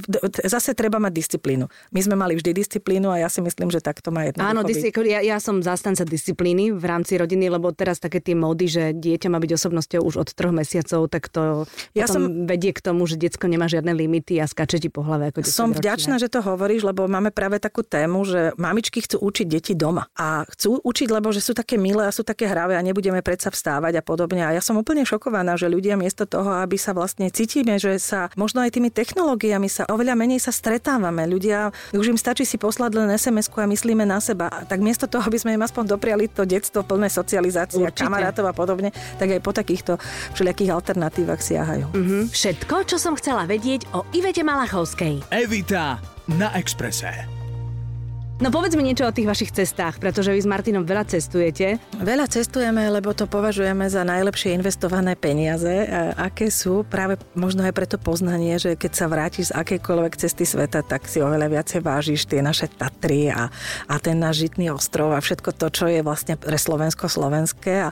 zase 0.50 0.74
treba 0.74 0.98
mať 0.98 1.13
disciplínu. 1.13 1.69
My 1.93 2.01
sme 2.01 2.17
mali 2.17 2.33
vždy 2.33 2.57
disciplínu 2.57 3.13
a 3.13 3.22
ja 3.22 3.29
si 3.29 3.45
myslím, 3.45 3.69
že 3.69 3.86
takto 3.86 4.10
má 4.10 4.25
jedno. 4.25 4.41
Áno, 4.41 4.65
dis- 4.65 4.81
ja, 4.81 5.22
ja 5.22 5.38
som 5.38 5.62
zastanca 5.62 6.01
disciplíny 6.01 6.74
v 6.74 6.81
rámci 6.81 7.22
rodiny, 7.22 7.53
lebo 7.53 7.69
teraz 7.69 8.01
také 8.01 8.17
tie 8.17 8.33
módy, 8.33 8.65
že 8.65 8.83
dieťa 8.98 9.29
má 9.29 9.38
byť 9.38 9.51
osobnosťou 9.53 10.01
už 10.01 10.15
od 10.25 10.29
troch 10.33 10.50
mesiacov, 10.50 11.05
tak 11.05 11.29
to 11.29 11.69
ja 11.93 12.10
som, 12.10 12.50
vedie 12.50 12.74
k 12.74 12.81
tomu, 12.81 13.05
že 13.05 13.22
detsko 13.22 13.45
nemá 13.45 13.69
žiadne 13.69 13.93
limity 13.93 14.41
a 14.41 14.50
skače 14.50 14.81
ti 14.81 14.89
po 14.89 15.05
hlave. 15.05 15.29
Ako 15.29 15.45
som 15.45 15.69
vďačná, 15.69 16.17
že 16.17 16.33
to 16.33 16.41
hovoríš, 16.41 16.81
lebo 16.81 17.05
máme 17.05 17.29
práve 17.29 17.62
takú 17.62 17.86
tému, 17.86 18.25
že 18.25 18.57
mamičky 18.57 19.05
chcú 19.05 19.22
učiť 19.22 19.45
deti 19.45 19.74
doma. 19.77 20.10
A 20.17 20.50
chcú 20.50 20.81
učiť, 20.81 21.13
lebo 21.13 21.29
že 21.29 21.45
sú 21.45 21.53
také 21.53 21.77
milé 21.77 22.10
a 22.10 22.15
sú 22.15 22.25
také 22.25 22.50
hravé 22.50 22.74
a 22.74 22.81
nebudeme 22.81 23.22
predsa 23.22 23.53
vstávať 23.53 24.01
a 24.01 24.03
podobne. 24.03 24.41
A 24.41 24.57
ja 24.57 24.65
som 24.65 24.74
úplne 24.81 25.05
šokovaná, 25.05 25.53
že 25.53 25.69
ľudia 25.69 25.93
miesto 25.93 26.25
toho, 26.25 26.57
aby 26.57 26.81
sa 26.81 26.98
vlastne 26.98 27.29
cítime, 27.29 27.77
že 27.77 28.01
sa 28.01 28.33
možno 28.33 28.65
aj 28.65 28.74
tými 28.74 28.89
technológiami 28.89 29.42
technológiami 29.43 29.67
sa 29.67 29.83
oveľa 29.91 30.15
menej 30.15 30.39
sa 30.39 30.55
stretávame. 30.55 31.27
Ľudia, 31.27 31.67
už 31.91 32.15
im 32.15 32.19
stačí 32.19 32.47
si 32.47 32.55
poslať 32.55 32.95
len 32.95 33.12
sms 33.12 33.51
a 33.51 33.67
myslíme 33.67 34.07
na 34.07 34.23
seba. 34.23 34.47
Tak 34.47 34.79
miesto 34.79 35.05
toho, 35.12 35.27
aby 35.27 35.35
sme 35.35 35.59
im 35.59 35.63
aspoň 35.63 36.00
dopriali 36.00 36.31
to 36.31 36.47
detstvo 36.47 36.88
plné 36.88 37.12
socializácie, 37.12 37.83
Určite. 37.83 38.07
kamarátov 38.07 38.47
a 38.47 38.55
podobne, 38.55 38.95
tak 39.19 39.35
aj 39.35 39.39
po 39.43 39.51
takýchto 39.51 40.00
všelijakých 40.39 40.71
alternatívach 40.71 41.43
siahajú. 41.43 41.91
Mm-hmm. 41.91 42.23
Všetko, 42.31 42.75
čo 42.88 42.95
som 42.95 43.19
chcela 43.19 43.43
vedieť 43.43 43.91
o 43.91 44.07
Ivete 44.15 44.47
Malachovskej. 44.47 45.27
Evita 45.27 46.00
na 46.31 46.55
Exprese. 46.55 47.42
No 48.42 48.50
povedz 48.50 48.74
mi 48.74 48.82
niečo 48.82 49.06
o 49.06 49.13
tých 49.13 49.30
vašich 49.30 49.54
cestách, 49.54 50.02
pretože 50.02 50.34
vy 50.34 50.42
s 50.42 50.50
Martinom 50.50 50.82
veľa 50.82 51.06
cestujete. 51.06 51.78
Veľa 52.02 52.25
cestujeme, 52.25 52.82
lebo 52.90 53.13
to 53.13 53.30
považujeme 53.30 53.86
za 53.86 54.02
najlepšie 54.02 54.58
investované 54.58 55.13
peniaze. 55.13 55.70
Aké 56.18 56.50
sú? 56.50 56.82
Práve 56.82 57.22
možno 57.38 57.62
aj 57.62 57.78
preto 57.78 58.02
poznanie, 58.02 58.58
že 58.58 58.74
keď 58.74 58.92
sa 58.98 59.06
vrátiš 59.06 59.54
z 59.54 59.56
akejkoľvek 59.62 60.18
cesty 60.18 60.50
sveta, 60.50 60.82
tak 60.82 61.06
si 61.06 61.22
oveľa 61.22 61.46
viacej 61.46 61.86
vážiš 61.86 62.25
tie 62.25 62.42
naše 62.42 62.74
Tatry 62.74 63.30
a, 63.30 63.54
a 63.86 63.96
ten 64.02 64.18
náš 64.18 64.50
žitný 64.50 64.74
ostrov 64.74 65.13
a 65.13 65.22
všetko 65.22 65.54
to, 65.54 65.70
čo 65.70 65.86
je 65.94 66.02
vlastne 66.02 66.34
pre 66.34 66.58
Slovensko 66.58 67.06
slovenské. 67.06 67.86
A, 67.86 67.90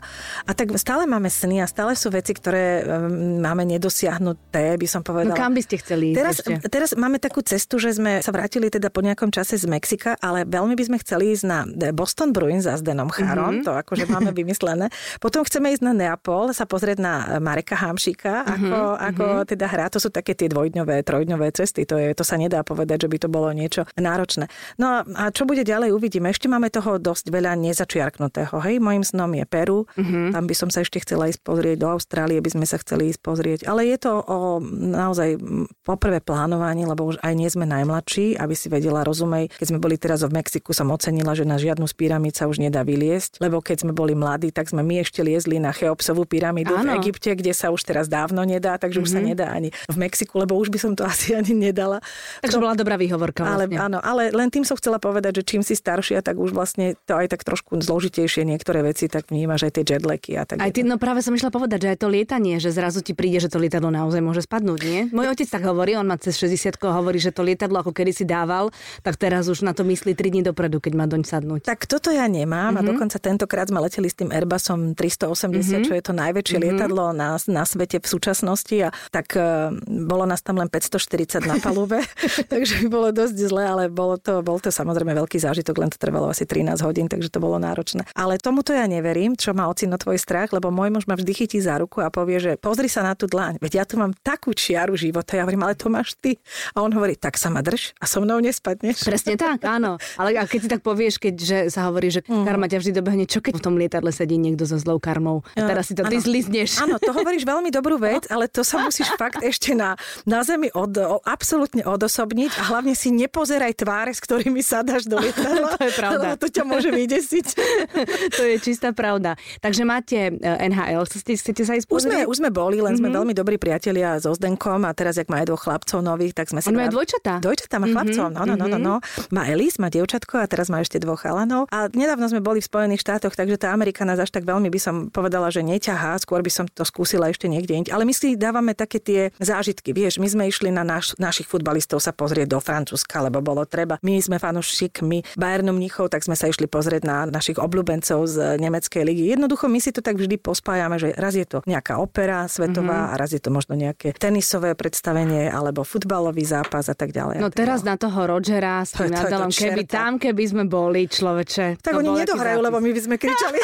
a 0.49 0.51
tak 0.57 0.73
stále 0.81 1.05
máme 1.05 1.29
sny 1.29 1.61
a 1.61 1.69
stále 1.69 1.93
sú 1.93 2.09
veci, 2.09 2.33
ktoré 2.33 2.81
um, 2.81 3.37
máme 3.45 3.61
nedosiahnuté, 3.69 4.73
by 4.73 4.87
som 4.89 5.05
povedala. 5.05 5.31
No 5.31 5.39
kam 5.39 5.53
by 5.53 5.61
ste 5.61 5.77
chceli 5.77 6.11
ísť 6.11 6.17
teraz, 6.17 6.37
teraz 6.65 6.89
máme 6.97 7.21
takú 7.21 7.45
cestu, 7.45 7.77
že 7.77 7.93
sme 7.93 8.25
sa 8.25 8.33
vrátili 8.33 8.73
teda 8.73 8.89
po 8.89 9.05
nejakom 9.05 9.29
čase 9.29 9.61
z 9.61 9.69
Mexika 9.69 10.17
a 10.17 10.30
ale 10.31 10.47
veľmi 10.47 10.79
by 10.79 10.83
sme 10.87 10.97
chceli 11.03 11.35
ísť 11.35 11.43
na 11.43 11.67
Boston 11.91 12.31
Bruins 12.31 12.63
za 12.63 12.79
Zdenom 12.79 13.11
Chárom, 13.11 13.59
mm-hmm. 13.59 13.67
to 13.67 13.71
akože 13.75 14.07
máme 14.07 14.31
vymyslené. 14.39 14.87
Potom 15.19 15.43
chceme 15.43 15.75
ísť 15.75 15.83
na 15.83 15.91
Neapol, 15.91 16.55
sa 16.55 16.63
pozrieť 16.63 17.03
na 17.03 17.13
Mareka 17.43 17.75
Hamšika, 17.75 18.47
mm-hmm. 18.47 18.53
ako, 18.55 18.79
ako 18.95 19.25
mm-hmm. 19.27 19.49
teda 19.51 19.65
hrá. 19.67 19.85
To 19.91 19.99
sú 19.99 20.07
také 20.07 20.31
tie 20.31 20.47
dvojdňové, 20.47 21.03
trojdňové 21.03 21.51
cesty. 21.51 21.83
To, 21.83 21.99
je, 21.99 22.15
to 22.15 22.23
sa 22.23 22.39
nedá 22.39 22.63
povedať, 22.63 23.05
že 23.05 23.11
by 23.11 23.17
to 23.19 23.27
bolo 23.27 23.51
niečo 23.51 23.83
náročné. 23.99 24.47
No 24.79 25.03
a 25.03 25.23
čo 25.35 25.43
bude 25.43 25.67
ďalej, 25.67 25.91
uvidíme. 25.91 26.31
Ešte 26.31 26.47
máme 26.47 26.71
toho 26.71 26.95
dosť 26.95 27.27
veľa 27.27 27.59
nezačiarknutého. 27.59 28.55
Hej, 28.63 28.79
môjim 28.79 29.03
snom 29.03 29.35
je 29.35 29.43
Peru. 29.43 29.83
Mm-hmm. 29.99 30.31
Tam 30.31 30.43
by 30.47 30.55
som 30.55 30.69
sa 30.71 30.87
ešte 30.87 31.03
chcela 31.03 31.27
ísť 31.27 31.43
pozrieť. 31.43 31.75
Do 31.83 31.91
Austrálie 31.91 32.39
by 32.39 32.55
sme 32.55 32.65
sa 32.69 32.79
chceli 32.79 33.11
ísť 33.11 33.19
pozrieť. 33.19 33.59
Ale 33.67 33.83
je 33.89 33.97
to 33.99 34.13
o 34.23 34.63
naozaj 34.63 35.35
poprvé 35.83 36.23
plánovanie, 36.23 36.87
lebo 36.87 37.11
už 37.11 37.19
aj 37.19 37.33
nie 37.35 37.49
sme 37.51 37.67
najmladší, 37.67 38.39
aby 38.39 38.55
si 38.55 38.71
vedela, 38.71 39.03
rozumej, 39.03 39.51
keď 39.57 39.67
sme 39.67 39.79
boli 39.81 39.97
teraz 39.97 40.20
v 40.27 40.41
Mexiku 40.41 40.75
som 40.75 40.89
ocenila, 40.91 41.33
že 41.33 41.47
na 41.47 41.55
žiadnu 41.55 41.87
z 41.87 41.95
pyramíd 41.95 42.35
sa 42.35 42.45
už 42.49 42.61
nedá 42.61 42.83
vyliesť, 42.85 43.39
lebo 43.39 43.63
keď 43.63 43.87
sme 43.87 43.93
boli 43.95 44.13
mladí, 44.13 44.51
tak 44.51 44.69
sme 44.69 44.83
my 44.83 45.01
ešte 45.01 45.23
liezli 45.23 45.57
na 45.57 45.71
Cheopsovú 45.71 46.27
pyramídu 46.27 46.75
Áno. 46.75 46.97
v 46.97 47.01
Egypte, 47.01 47.31
kde 47.33 47.55
sa 47.55 47.71
už 47.71 47.81
teraz 47.85 48.11
dávno 48.11 48.43
nedá, 48.43 48.75
takže 48.77 48.99
mm-hmm. 48.99 49.09
už 49.09 49.15
sa 49.15 49.21
mhm. 49.21 49.27
nedá 49.27 49.47
ani 49.53 49.69
v 49.71 49.97
Mexiku, 49.97 50.41
lebo 50.41 50.57
už 50.57 50.69
by 50.69 50.79
som 50.81 50.91
to 50.93 51.07
asi 51.11 51.37
ani 51.37 51.53
nedala. 51.53 52.03
Takže 52.41 52.57
to... 52.57 52.63
bola 52.63 52.73
dobrá 52.75 52.99
výhovorka. 52.99 53.45
Vlastne. 53.45 53.77
Ale, 53.77 53.81
áno, 53.81 53.97
ale 54.01 54.23
len 54.33 54.49
tým 54.51 54.65
som 54.67 54.75
chcela 54.75 54.97
povedať, 54.99 55.41
že 55.41 55.43
čím 55.47 55.61
si 55.61 55.77
staršia, 55.77 56.25
tak 56.25 56.37
už 56.37 56.51
vlastne 56.51 56.97
to 57.05 57.15
aj 57.15 57.31
tak 57.31 57.41
trošku 57.45 57.79
zložitejšie 57.79 58.43
niektoré 58.43 58.81
veci, 58.81 59.07
tak 59.07 59.29
vnímaš 59.29 59.69
aj 59.69 59.71
tie 59.77 59.83
jetlagy 59.95 60.31
a 60.37 60.43
tak. 60.43 60.57
Aj 60.59 60.71
ty, 60.73 60.81
no 60.81 60.97
práve 60.97 61.21
som 61.21 61.33
išla 61.33 61.53
povedať, 61.53 61.85
že 61.85 61.89
aj 61.93 61.97
to 62.01 62.07
lietanie, 62.09 62.57
že 62.57 62.73
zrazu 62.73 63.05
ti 63.05 63.13
príde, 63.13 63.39
že 63.39 63.49
to 63.49 63.61
lietadlo 63.61 63.93
naozaj 63.93 64.19
môže 64.19 64.43
spadnúť, 64.45 64.79
nie? 64.83 65.01
Môj 65.13 65.33
otec 65.33 65.47
tak 65.47 65.63
hovorí, 65.67 65.93
on 65.95 66.07
má 66.07 66.17
cez 66.17 66.37
60 66.37 66.77
hovorí, 66.89 67.21
že 67.21 67.29
to 67.29 67.45
lietadlo 67.45 67.83
ako 67.83 67.91
kedy 67.93 68.11
si 68.11 68.25
dával, 68.25 68.73
tak 69.05 69.17
teraz 69.17 69.47
už 69.51 69.61
na 69.61 69.75
to 69.75 69.85
myslí 69.85 70.10
3 70.13 70.33
dní 70.33 70.41
dopredu, 70.45 70.79
keď 70.79 70.93
má 70.97 71.05
doň 71.05 71.21
sadnúť. 71.25 71.61
Tak 71.65 71.87
toto 71.87 72.09
ja 72.13 72.25
nemám 72.27 72.73
mm-hmm. 72.73 72.79
a 72.79 72.81
mhm. 72.81 72.89
dokonca 72.93 73.17
tentokrát 73.21 73.67
sme 73.67 73.79
leteli 73.81 74.07
s 74.07 74.15
tým 74.17 74.29
Airbusom 74.29 74.93
380, 74.93 75.31
mm-hmm. 75.31 75.85
čo 75.87 75.93
je 75.95 76.03
to 76.03 76.13
najväčšie 76.13 76.57
mm-hmm. 76.57 76.71
lietadlo 76.77 77.05
na, 77.15 77.37
na 77.49 77.63
svete 77.63 78.01
v 78.01 78.07
súčasnosti 78.07 78.75
a 78.81 78.89
tak 79.09 79.33
uh, 79.37 79.71
bolo 79.85 80.23
nás 80.27 80.41
tam 80.43 80.59
len 80.59 80.67
540 80.67 81.43
na 81.47 81.55
palube, 81.59 82.01
takže 82.51 82.85
by 82.85 82.87
bolo 82.87 83.09
dosť 83.11 83.35
zle, 83.37 83.63
ale 83.63 83.83
bolo 83.87 84.15
to, 84.17 84.41
bol 84.41 84.57
to 84.57 84.73
samozrejme 84.73 85.13
veľký 85.15 85.37
zážitok, 85.37 85.75
len 85.77 85.89
to 85.91 85.97
trvalo 85.99 86.31
asi 86.31 86.43
13 86.47 86.79
hodín, 86.81 87.07
takže 87.07 87.31
to 87.31 87.39
bolo 87.39 87.61
náročné. 87.61 88.07
Ale 88.17 88.41
tomuto 88.41 88.71
ja 88.71 88.85
neverím, 88.89 89.35
čo 89.35 89.53
má 89.55 89.67
ocino 89.67 89.95
tvoj 89.95 90.17
strach, 90.17 90.51
lebo 90.51 90.73
môj 90.73 90.89
muž 90.91 91.05
ma 91.07 91.15
vždy 91.15 91.31
chytí 91.31 91.59
za 91.61 91.77
ruku 91.79 92.01
a 92.01 92.09
povie, 92.09 92.41
že 92.41 92.51
pozri 92.57 92.89
sa 92.89 93.05
na 93.05 93.13
tú 93.13 93.29
dlaň, 93.29 93.61
veď 93.61 93.71
ja 93.81 93.83
tu 93.85 93.95
mám 94.01 94.11
takú 94.25 94.51
čiaru 94.51 94.97
života. 94.97 95.37
Ja 95.37 95.45
hovorím, 95.45 95.63
ale 95.65 95.77
to 95.77 95.87
máš 95.87 96.17
ty. 96.17 96.41
A 96.73 96.81
on 96.81 96.91
hovorí, 96.91 97.13
tak 97.15 97.37
sa 97.37 97.53
ma 97.53 97.61
drž 97.61 97.93
a 98.01 98.05
so 98.09 98.19
mnou 98.21 98.41
nespadneš. 98.41 99.05
Presne 99.05 99.37
tak, 99.37 99.61
áno. 99.63 100.00
Ale 100.19 100.35
a 100.35 100.43
keď 100.43 100.59
si 100.65 100.69
tak 100.69 100.81
povieš, 100.83 101.21
keď 101.21 101.33
že 101.39 101.57
sa 101.71 101.87
hovorí, 101.87 102.11
že 102.11 102.25
mm. 102.27 102.43
karma 102.43 102.67
ťa 102.67 102.77
vždy 102.83 102.91
dobehne, 102.91 103.25
čo 103.29 103.39
keď 103.39 103.61
v 103.61 103.63
tom 103.63 103.75
lietadle 103.79 104.11
sedí 104.11 104.35
niekto 104.35 104.67
so 104.67 104.75
zlou 104.75 104.97
karmou? 104.97 105.45
A 105.55 105.63
teraz 105.63 105.87
si 105.87 105.95
to 105.95 106.03
ty 106.03 106.17
zlizneš. 106.19 106.81
Áno, 106.81 106.97
to 106.97 107.13
hovoríš 107.13 107.45
veľmi 107.45 107.69
dobrú 107.69 108.01
vec, 108.01 108.25
ale 108.27 108.49
to 108.49 108.65
sa 108.65 108.81
musíš 108.81 109.07
fakt 109.21 109.39
ešte 109.45 109.77
na, 109.77 109.95
na 110.25 110.41
zemi 110.41 110.73
od, 110.73 110.91
o, 110.97 111.17
absolútne 111.23 111.85
odosobniť 111.85 112.51
a 112.57 112.61
hlavne 112.73 112.97
si 112.97 113.13
nepozeraj 113.13 113.77
tváre, 113.77 114.11
s 114.11 114.19
ktorými 114.19 114.59
sadáš 114.65 115.05
do 115.05 115.15
lietadla. 115.23 115.77
to 115.77 115.83
je 115.85 115.93
pravda. 115.93 116.25
to 116.35 116.47
ťa 116.49 116.63
môže 116.65 116.89
vydesiť. 116.89 117.45
to 118.37 118.43
je 118.43 118.55
čistá 118.59 118.91
pravda. 118.91 119.37
Takže 119.61 119.83
máte 119.85 120.33
eh, 120.33 120.67
NHL, 120.67 121.05
chcete, 121.05 121.31
chcete 121.37 121.61
sa 121.67 121.73
ísť 121.77 121.91
už 121.91 122.01
sme, 122.07 122.17
už 122.23 122.37
sme 122.39 122.49
boli, 122.49 122.79
len 122.79 122.95
mm-hmm. 122.95 123.03
sme 123.03 123.09
veľmi 123.11 123.33
dobrí 123.35 123.59
priatelia 123.59 124.15
so 124.17 124.31
Zdenkom 124.31 124.87
a 124.87 124.91
teraz, 124.95 125.19
jak 125.19 125.27
má 125.27 125.43
aj 125.43 125.51
dvoch 125.51 125.67
chlapcov 125.67 125.99
nových, 125.99 126.31
tak 126.31 126.47
sme 126.47 126.63
sa... 126.63 126.71
On 126.71 126.79
má 126.79 126.87
dvojčatá. 126.87 127.43
Dvojčatá 127.43 127.75
má 127.77 127.85
mm-hmm. 127.85 127.93
chlapcov, 127.93 128.25
no, 128.31 128.41
no, 128.47 128.55
no, 128.55 128.65
no, 128.71 128.79
no. 128.79 128.95
Má 129.35 129.43
Elis, 129.51 129.75
má 129.75 129.90
dievčatko 129.91 130.39
a 130.39 130.47
teraz 130.47 130.71
má 130.71 130.79
ešte 130.79 130.97
dvoch 130.97 131.19
chalanov. 131.19 131.67
A 131.69 131.91
nedávno 131.91 132.31
sme 132.31 132.39
boli 132.39 132.63
v 132.63 132.69
Spojených 132.71 133.03
štátoch, 133.03 133.35
takže 133.35 133.59
tá 133.59 133.75
Amerika 133.75 134.07
nás 134.07 134.17
až 134.17 134.31
tak 134.31 134.47
veľmi 134.47 134.71
by 134.71 134.79
som 134.79 134.95
povedala, 135.11 135.51
že 135.51 135.61
neťahá, 135.61 136.15
skôr 136.23 136.39
by 136.39 136.51
som 136.51 136.65
to 136.71 136.87
skúsila 136.87 137.27
ešte 137.27 137.51
niekde 137.51 137.75
inde. 137.75 137.89
Ale 137.91 138.07
my 138.07 138.13
si 138.15 138.39
dávame 138.39 138.71
také 138.71 139.03
tie 139.03 139.21
zážitky. 139.37 139.91
Vieš, 139.91 140.23
my 140.23 140.27
sme 140.31 140.43
išli 140.47 140.71
na 140.71 140.87
naš, 140.87 141.13
našich 141.19 141.51
futbalistov 141.51 141.99
sa 141.99 142.15
pozrieť 142.15 142.55
do 142.55 142.59
Francúzska, 142.63 143.19
lebo 143.19 143.43
bolo 143.43 143.67
treba. 143.67 143.99
My 143.99 144.17
sme 144.23 144.39
fanúšikmi 144.39 145.35
Bayernu 145.35 145.75
Mnichov, 145.75 146.07
tak 146.09 146.23
sme 146.23 146.39
sa 146.39 146.47
išli 146.47 146.71
pozrieť 146.71 147.03
na 147.03 147.27
našich 147.27 147.59
obľúbencov 147.59 148.19
z 148.29 148.35
nemeckej 148.61 149.03
ligy. 149.03 149.23
Jednoducho 149.35 149.67
my 149.67 149.79
si 149.83 149.91
to 149.91 149.99
tak 149.99 150.15
vždy 150.15 150.39
pospájame, 150.39 150.95
že 151.01 151.11
raz 151.17 151.35
je 151.35 151.43
to 151.43 151.59
nejaká 151.67 151.97
opera 151.99 152.47
svetová 152.47 153.09
mm-hmm. 153.09 153.13
a 153.13 153.19
raz 153.19 153.29
je 153.35 153.41
to 153.41 153.49
možno 153.51 153.75
nejaké 153.75 154.15
tenisové 154.15 154.77
predstavenie 154.77 155.49
alebo 155.49 155.83
futbalový 155.83 156.45
zápas 156.45 156.87
a 156.87 156.95
tak 156.95 157.11
ďalej. 157.11 157.41
No 157.41 157.49
teraz 157.49 157.81
na 157.81 157.97
toho 157.97 158.29
Rogera 158.29 158.85
s 158.85 158.95
tým 158.95 159.11
Nadalom, 159.17 159.51
keby 159.51 159.80
tam, 159.85 160.17
keby 160.17 160.43
sme 160.47 160.63
boli, 160.65 161.07
človeče. 161.07 161.81
Tak 161.81 161.93
oni 161.97 162.23
nedohrajú, 162.23 162.59
lebo 162.61 162.77
my 162.81 162.89
by 162.93 163.01
sme 163.01 163.15
kričali. 163.17 163.59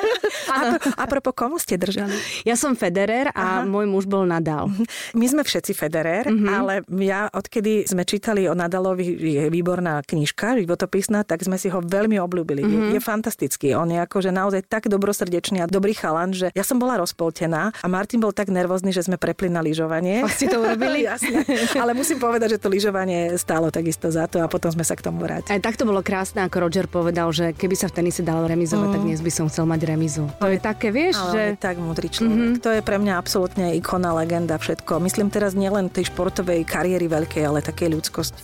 a, 0.54 0.58
a 0.76 1.04
propos, 1.06 1.34
komu 1.36 1.56
ste 1.56 1.78
držali? 1.78 2.14
Ja 2.44 2.58
som 2.58 2.74
Federer 2.74 3.30
a 3.32 3.62
Aha. 3.62 3.68
môj 3.68 3.86
muž 3.86 4.04
bol 4.10 4.26
Nadal. 4.26 4.68
Mhm. 4.70 4.84
My 5.16 5.26
sme 5.26 5.42
všetci 5.46 5.72
Federer, 5.74 6.24
mm-hmm. 6.26 6.48
ale 6.50 6.74
ja 7.02 7.30
odkedy 7.30 7.86
sme 7.86 8.02
čítali 8.04 8.46
o 8.50 8.54
Nadalovi, 8.54 9.06
je 9.16 9.44
výborná 9.48 10.02
knižka, 10.02 10.58
životopisná, 10.60 11.22
tak 11.24 11.42
sme 11.46 11.56
si 11.56 11.70
ho 11.70 11.80
veľmi 11.80 12.18
obľúbili. 12.18 12.62
Mm-hmm. 12.66 12.74
Je, 12.74 12.88
mhm. 12.90 12.94
je 12.96 13.00
fantastický. 13.00 13.68
On 13.76 13.88
je 13.88 13.98
akože 14.00 14.30
naozaj 14.34 14.66
tak 14.66 14.90
dobrosrdečný 14.90 15.62
a 15.62 15.66
dobrý 15.70 15.94
chalan, 15.94 16.34
že 16.34 16.52
ja 16.52 16.64
som 16.66 16.78
bola 16.78 16.98
rozpoltená 16.98 17.72
a 17.74 17.86
Martin 17.86 18.20
bol 18.20 18.34
tak 18.34 18.50
nervózny, 18.50 18.90
že 18.90 19.06
sme 19.06 19.16
prepli 19.20 19.48
na 19.52 19.62
lyžovanie. 19.62 20.24
A 20.24 20.28
ste 20.30 20.50
to 20.50 20.60
urobili? 20.60 21.04
Jasne. 21.10 21.44
Ale 21.76 21.94
musím 21.94 22.18
povedať, 22.18 22.56
že 22.56 22.62
to 22.62 22.68
lyžovanie 22.72 23.36
stálo 23.36 23.72
takisto 23.72 24.10
za 24.10 24.26
to 24.26 24.42
a 24.42 24.46
potom 24.50 24.72
sme 24.72 24.84
sa 24.84 24.98
k 24.98 25.04
tomu 25.04 25.22
vrátili. 25.22 25.59
Aj 25.60 25.68
tak 25.68 25.76
to 25.76 25.84
bolo 25.84 26.00
krásne, 26.00 26.40
ako 26.40 26.56
Roger 26.56 26.88
povedal, 26.88 27.28
že 27.36 27.52
keby 27.52 27.76
sa 27.76 27.92
v 27.92 28.00
tenise 28.00 28.24
dalo 28.24 28.48
remizovať, 28.48 28.88
mm. 28.88 28.94
tak 28.96 29.02
dnes 29.04 29.20
by 29.20 29.28
som 29.28 29.44
chcel 29.52 29.68
mať 29.68 29.92
remizu. 29.92 30.24
To 30.40 30.48
je 30.48 30.56
také, 30.56 30.88
vieš, 30.88 31.20
ale 31.20 31.52
že... 31.52 31.60
tak 31.60 31.76
múdry 31.76 32.08
človek. 32.08 32.32
Mm-hmm. 32.32 32.64
To 32.64 32.70
je 32.72 32.80
pre 32.80 32.96
mňa 32.96 33.20
absolútne 33.20 33.76
ikona, 33.76 34.16
legenda, 34.16 34.56
všetko. 34.56 35.04
Myslím 35.04 35.28
teraz 35.28 35.52
nielen 35.52 35.92
tej 35.92 36.08
športovej 36.08 36.64
kariéry 36.64 37.12
veľkej, 37.12 37.44
ale 37.44 37.60
takej 37.60 37.92
ľudskosti. 37.92 38.40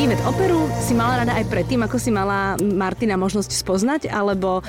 Ivet, 0.00 0.16
operu 0.24 0.64
si 0.80 0.96
mala 0.96 1.20
rada 1.20 1.36
aj 1.36 1.44
predtým, 1.52 1.84
ako 1.84 2.00
si 2.00 2.08
mala 2.08 2.56
Martina 2.56 3.20
možnosť 3.20 3.52
spoznať, 3.52 4.08
alebo 4.08 4.64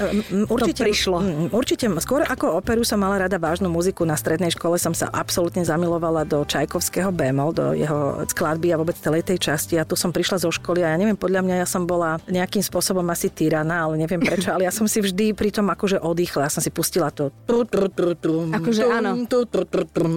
určite, 0.51 0.83
to 0.83 0.91
prišlo? 0.91 1.17
Určite. 1.55 1.87
Skôr 2.03 2.27
ako 2.27 2.59
operu 2.59 2.83
som 2.83 2.99
mala 2.99 3.15
rada 3.15 3.39
vážnu 3.39 3.71
muziku. 3.71 4.03
Na 4.03 4.19
strednej 4.19 4.51
škole 4.51 4.75
som 4.75 4.91
sa 4.91 5.07
absolútne 5.07 5.63
zamilovala 5.63 6.27
do 6.27 6.43
Čajkovského 6.43 7.15
bémol, 7.15 7.55
do 7.55 7.71
jeho 7.71 8.27
skladby 8.27 8.75
a 8.75 8.83
vôbec 8.83 8.99
celej 8.99 9.23
tej 9.23 9.39
časti. 9.39 9.79
A 9.79 9.87
tu 9.87 9.95
som 9.95 10.11
prišla 10.11 10.43
zo 10.43 10.51
školy 10.51 10.83
a 10.83 10.91
ja 10.91 10.99
neviem, 10.99 11.15
podľa 11.15 11.47
mňa 11.47 11.55
ja 11.63 11.67
som 11.69 11.87
bola 11.87 12.19
nejakým 12.27 12.59
spôsobom 12.59 13.07
asi 13.07 13.31
tyrana, 13.31 13.87
ale 13.87 14.03
neviem 14.03 14.19
prečo, 14.19 14.51
ale 14.51 14.67
ja 14.67 14.73
som 14.75 14.83
si 14.83 14.99
vždy 14.99 15.31
pri 15.31 15.55
tom 15.55 15.71
akože 15.71 16.03
oddychla. 16.03 16.51
Ja 16.51 16.51
som 16.51 16.59
si 16.59 16.75
pustila 16.75 17.07
to. 17.07 17.31
Akože 17.47 18.83
áno. 18.83 19.15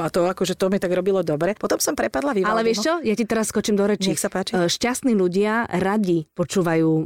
A 0.02 0.11
to 0.11 0.26
akože 0.26 0.59
to 0.59 0.66
mi 0.75 0.83
tak 0.83 0.90
robilo 0.90 1.23
dobre. 1.23 1.54
Potom 1.54 1.78
som 1.78 1.94
prepadla 1.94 2.35
Vivaldiho. 2.35 2.50
Ale 2.50 2.66
vieš 2.66 2.83
čo, 2.83 2.99
ja 2.99 3.14
ti 3.14 3.23
teraz 3.23 3.54
skočím 3.54 3.78
do 3.78 3.87
reči. 3.87 4.11
Nech 4.11 4.18
sa 4.18 4.26
páči. 4.26 4.59
Šťastný 4.59 5.03
šťastní 5.04 5.20
ľudia 5.20 5.68
radi 5.68 6.25
počúvajú 6.32 6.88
e, 6.88 7.02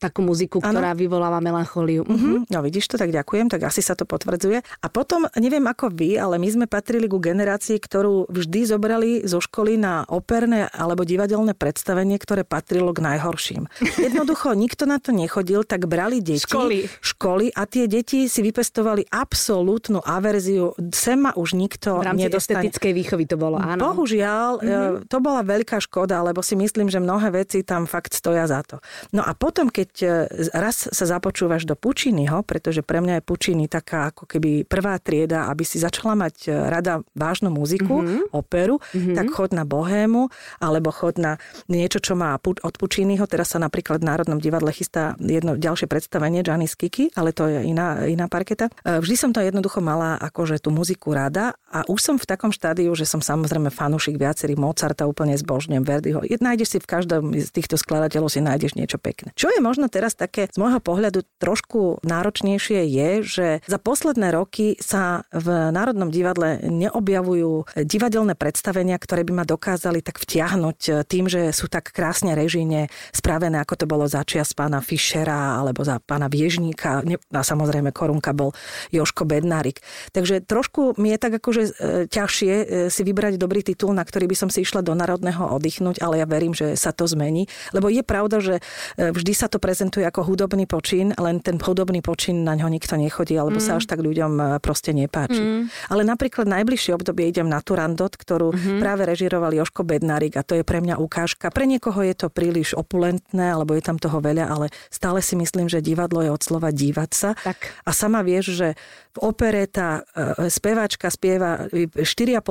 takú 0.00 0.24
muziku, 0.24 0.64
ano. 0.64 0.72
ktorá 0.72 0.96
vyvoláva 0.96 1.44
melanchóliu. 1.44 2.00
Uh-huh. 2.08 2.48
No 2.48 2.58
vidíš 2.64 2.88
to, 2.88 2.96
tak 2.96 3.12
ďakujem, 3.12 3.52
tak 3.52 3.68
asi 3.68 3.84
sa 3.84 3.92
to 3.92 4.08
potvrdzuje. 4.08 4.64
A 4.64 4.86
potom, 4.88 5.28
neviem 5.36 5.60
ako 5.68 5.92
vy, 5.92 6.16
ale 6.16 6.40
my 6.40 6.48
sme 6.48 6.64
patrili 6.64 7.04
ku 7.12 7.20
generácii, 7.20 7.76
ktorú 7.76 8.32
vždy 8.32 8.60
zobrali 8.64 9.10
zo 9.28 9.44
školy 9.44 9.76
na 9.76 10.08
operné 10.08 10.72
alebo 10.72 11.04
divadelné 11.04 11.52
predstavenie, 11.52 12.16
ktoré 12.16 12.48
patrilo 12.48 12.96
k 12.96 13.04
najhorším. 13.04 13.68
Jednoducho 14.08 14.56
nikto 14.56 14.88
na 14.88 14.96
to 14.96 15.12
nechodil, 15.12 15.68
tak 15.68 15.84
brali 15.84 16.24
deti, 16.24 16.48
školy, 16.48 16.88
školy 17.04 17.52
a 17.52 17.68
tie 17.68 17.84
deti 17.84 18.32
si 18.32 18.40
vypestovali 18.40 19.12
absolútnu 19.12 20.00
averziu. 20.00 20.72
Sem 20.96 21.20
ma 21.28 21.36
už 21.36 21.52
nikto 21.52 22.00
v 22.00 22.08
rámci 22.08 22.32
nedostane. 22.32 22.64
estetickej 22.64 22.92
výchovy 22.96 23.24
to 23.28 23.36
bolo, 23.36 23.60
áno. 23.60 23.92
Bohužiaľ, 23.92 24.50
uh-huh. 24.56 24.94
to 25.04 25.20
bola 25.20 25.44
veľká 25.44 25.76
škoda, 25.84 26.24
lebo 26.24 26.40
si 26.40 26.56
myslím, 26.56 26.88
že 26.88 27.02
mnohé 27.02 27.28
veci 27.34 27.41
tam 27.66 27.88
fakt 27.90 28.14
stoja 28.14 28.46
za 28.46 28.62
to. 28.62 28.78
No 29.10 29.24
a 29.24 29.32
potom, 29.34 29.72
keď 29.72 29.90
e, 30.02 30.08
raz 30.52 30.86
sa 30.86 31.04
započúvaš 31.08 31.64
do 31.64 31.74
Pučínyho, 31.74 32.44
pretože 32.46 32.84
pre 32.84 33.00
mňa 33.00 33.18
je 33.18 33.26
Pučíny 33.26 33.64
taká 33.66 34.12
ako 34.12 34.28
keby 34.28 34.68
prvá 34.68 35.00
trieda, 35.00 35.48
aby 35.48 35.64
si 35.66 35.80
začala 35.80 36.14
mať 36.14 36.46
e, 36.46 36.54
rada 36.54 37.00
vážnu 37.16 37.50
muziku, 37.50 38.04
mm-hmm. 38.04 38.22
operu, 38.36 38.78
mm-hmm. 38.78 39.16
tak 39.16 39.26
chod 39.32 39.50
na 39.50 39.66
Bohému, 39.66 40.28
alebo 40.60 40.92
chod 40.92 41.16
na 41.16 41.40
niečo, 41.66 41.98
čo 41.98 42.14
má 42.14 42.36
od 42.42 42.74
Pučínyho. 42.76 43.24
Teraz 43.26 43.56
sa 43.56 43.58
napríklad 43.58 44.04
v 44.04 44.08
Národnom 44.12 44.38
divadle 44.38 44.70
chystá 44.70 45.18
jedno 45.18 45.58
ďalšie 45.58 45.88
predstavenie 45.88 46.44
Gianni 46.44 46.68
Skiki, 46.70 47.10
ale 47.16 47.32
to 47.32 47.48
je 47.48 47.64
iná, 47.64 48.04
iná 48.04 48.28
parketa. 48.28 48.68
E, 48.84 49.00
vždy 49.00 49.16
som 49.16 49.30
to 49.32 49.40
jednoducho 49.40 49.80
mala 49.80 50.20
akože 50.20 50.60
tú 50.60 50.68
muziku 50.68 51.16
rada 51.16 51.56
a 51.72 51.82
už 51.88 51.98
som 51.98 52.16
v 52.20 52.28
takom 52.28 52.52
štádiu, 52.52 52.92
že 52.92 53.08
som 53.08 53.24
samozrejme 53.24 53.72
fanúšik 53.72 54.20
viacerých 54.20 54.60
Mozarta, 54.60 55.08
úplne 55.08 55.34
zbožňujem 55.34 55.84
Verdiho. 55.84 56.20
Nájdeš 56.42 56.76
si 56.76 56.78
v 56.82 56.90
každom 56.90 57.31
z 57.40 57.48
týchto 57.48 57.80
skladateľov 57.80 58.28
si 58.28 58.44
nájdeš 58.44 58.76
niečo 58.76 59.00
pekné. 59.00 59.32
Čo 59.32 59.48
je 59.48 59.64
možno 59.64 59.88
teraz 59.88 60.12
také 60.12 60.50
z 60.52 60.58
môjho 60.60 60.82
pohľadu 60.82 61.24
trošku 61.40 62.02
náročnejšie 62.04 62.84
je, 62.84 63.08
že 63.22 63.46
za 63.64 63.78
posledné 63.80 64.34
roky 64.34 64.76
sa 64.82 65.24
v 65.32 65.72
Národnom 65.72 66.10
divadle 66.10 66.60
neobjavujú 66.66 67.78
divadelné 67.86 68.34
predstavenia, 68.34 68.98
ktoré 68.98 69.22
by 69.22 69.32
ma 69.32 69.44
dokázali 69.46 70.02
tak 70.02 70.18
vtiahnuť 70.18 71.06
tým, 71.06 71.30
že 71.30 71.54
sú 71.54 71.70
tak 71.70 71.94
krásne 71.94 72.34
režine 72.34 72.90
spravené, 73.14 73.62
ako 73.62 73.74
to 73.78 73.86
bolo 73.86 74.04
za 74.10 74.26
čias 74.26 74.50
pána 74.52 74.82
Fischera 74.82 75.62
alebo 75.62 75.86
za 75.86 76.02
pána 76.02 76.26
Viežníka. 76.26 77.06
A 77.30 77.42
samozrejme 77.46 77.94
korunka 77.94 78.34
bol 78.34 78.50
Joško 78.90 79.22
Bednárik. 79.24 79.80
Takže 80.10 80.42
trošku 80.42 80.98
mi 80.98 81.14
je 81.14 81.18
tak 81.22 81.32
akože 81.38 81.62
e, 81.62 81.70
ťažšie 82.10 82.52
e, 82.52 82.64
si 82.90 83.02
vybrať 83.06 83.38
dobrý 83.38 83.62
titul, 83.62 83.94
na 83.94 84.02
ktorý 84.02 84.26
by 84.26 84.36
som 84.36 84.48
si 84.50 84.66
išla 84.66 84.82
do 84.82 84.98
národného 84.98 85.54
oddychnúť, 85.54 86.02
ale 86.02 86.18
ja 86.18 86.26
verím, 86.26 86.52
že 86.52 86.74
sa 86.74 86.90
to 86.90 87.06
zmení 87.06 87.21
zmení. 87.22 87.46
Lebo 87.70 87.86
je 87.86 88.02
pravda, 88.02 88.42
že 88.42 88.58
e, 88.98 89.14
vždy 89.14 89.32
sa 89.38 89.46
to 89.46 89.62
prezentuje 89.62 90.02
ako 90.02 90.26
hudobný 90.26 90.66
počin, 90.66 91.14
len 91.14 91.38
ten 91.38 91.54
hudobný 91.62 92.02
počin 92.02 92.42
na 92.42 92.58
ňo 92.58 92.66
nikto 92.66 92.98
nechodí, 92.98 93.38
alebo 93.38 93.62
mm. 93.62 93.64
sa 93.64 93.78
až 93.78 93.86
tak 93.86 94.02
ľuďom 94.02 94.32
e, 94.34 94.44
proste 94.58 94.90
nepáči. 94.90 95.38
Mm. 95.38 95.62
Ale 95.94 96.02
napríklad 96.02 96.50
najbližšie 96.50 96.98
obdobie 96.98 97.30
idem 97.30 97.46
na 97.46 97.62
Turandot, 97.62 98.10
ktorú 98.10 98.50
mm-hmm. 98.50 98.78
práve 98.82 99.06
režiroval 99.06 99.54
Joško 99.54 99.86
Bednárik 99.86 100.34
a 100.34 100.42
to 100.42 100.58
je 100.58 100.66
pre 100.66 100.82
mňa 100.82 100.98
ukážka. 100.98 101.54
Pre 101.54 101.62
niekoho 101.62 102.02
je 102.02 102.18
to 102.18 102.26
príliš 102.26 102.74
opulentné, 102.74 103.54
alebo 103.54 103.78
je 103.78 103.84
tam 103.86 104.02
toho 104.02 104.18
veľa, 104.18 104.50
ale 104.50 104.74
stále 104.90 105.22
si 105.22 105.38
myslím, 105.38 105.70
že 105.70 105.84
divadlo 105.84 106.26
je 106.26 106.34
od 106.34 106.42
slova 106.42 106.74
dívať 106.74 107.10
sa. 107.14 107.30
Tak. 107.38 107.86
A 107.86 107.90
sama 107.94 108.26
vieš, 108.26 108.58
že 108.58 108.74
v 109.12 109.18
opere 109.20 109.68
tá 109.68 110.00
e, 110.16 110.48
speváčka 110.48 111.12
spieva 111.12 111.68
4,5 111.68 112.00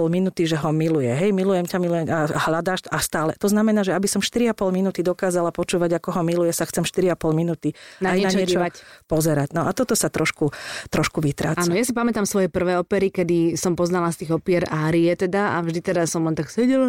minúty, 0.06 0.46
že 0.46 0.62
ho 0.62 0.70
miluje. 0.70 1.10
Hej, 1.10 1.34
milujem 1.34 1.66
ťa, 1.66 1.78
milujem 1.82 2.06
a 2.06 2.30
hľadáš 2.30 2.86
a 2.94 3.02
stále. 3.02 3.34
To 3.42 3.50
znamená, 3.50 3.82
že 3.82 3.98
aby 3.98 4.06
som 4.06 4.22
4,5 4.22 4.70
minúty 4.70 5.02
dokázala 5.02 5.50
počúvať, 5.50 5.98
ako 5.98 6.14
ho 6.14 6.22
miluje, 6.22 6.54
sa 6.54 6.70
chcem 6.70 6.86
4,5 6.86 7.18
minúty 7.34 7.74
na 7.98 8.14
aj 8.14 8.18
niečo, 8.22 8.38
na 8.38 8.40
niečo 8.46 8.60
dívať. 8.62 8.74
pozerať. 9.10 9.50
No 9.58 9.66
a 9.66 9.74
toto 9.74 9.98
sa 9.98 10.14
trošku, 10.14 10.54
trošku 10.94 11.18
vytráca. 11.26 11.66
Áno, 11.66 11.74
ja 11.74 11.82
si 11.82 11.98
pamätám 11.98 12.30
svoje 12.30 12.46
prvé 12.46 12.78
opery, 12.78 13.10
kedy 13.10 13.58
som 13.58 13.74
poznala 13.74 14.14
z 14.14 14.26
tých 14.26 14.32
opier 14.38 14.70
Árie 14.70 15.10
teda 15.18 15.58
a 15.58 15.66
vždy 15.66 15.82
teda 15.82 16.06
som 16.06 16.22
len 16.30 16.38
tak 16.38 16.54
sedela 16.54 16.86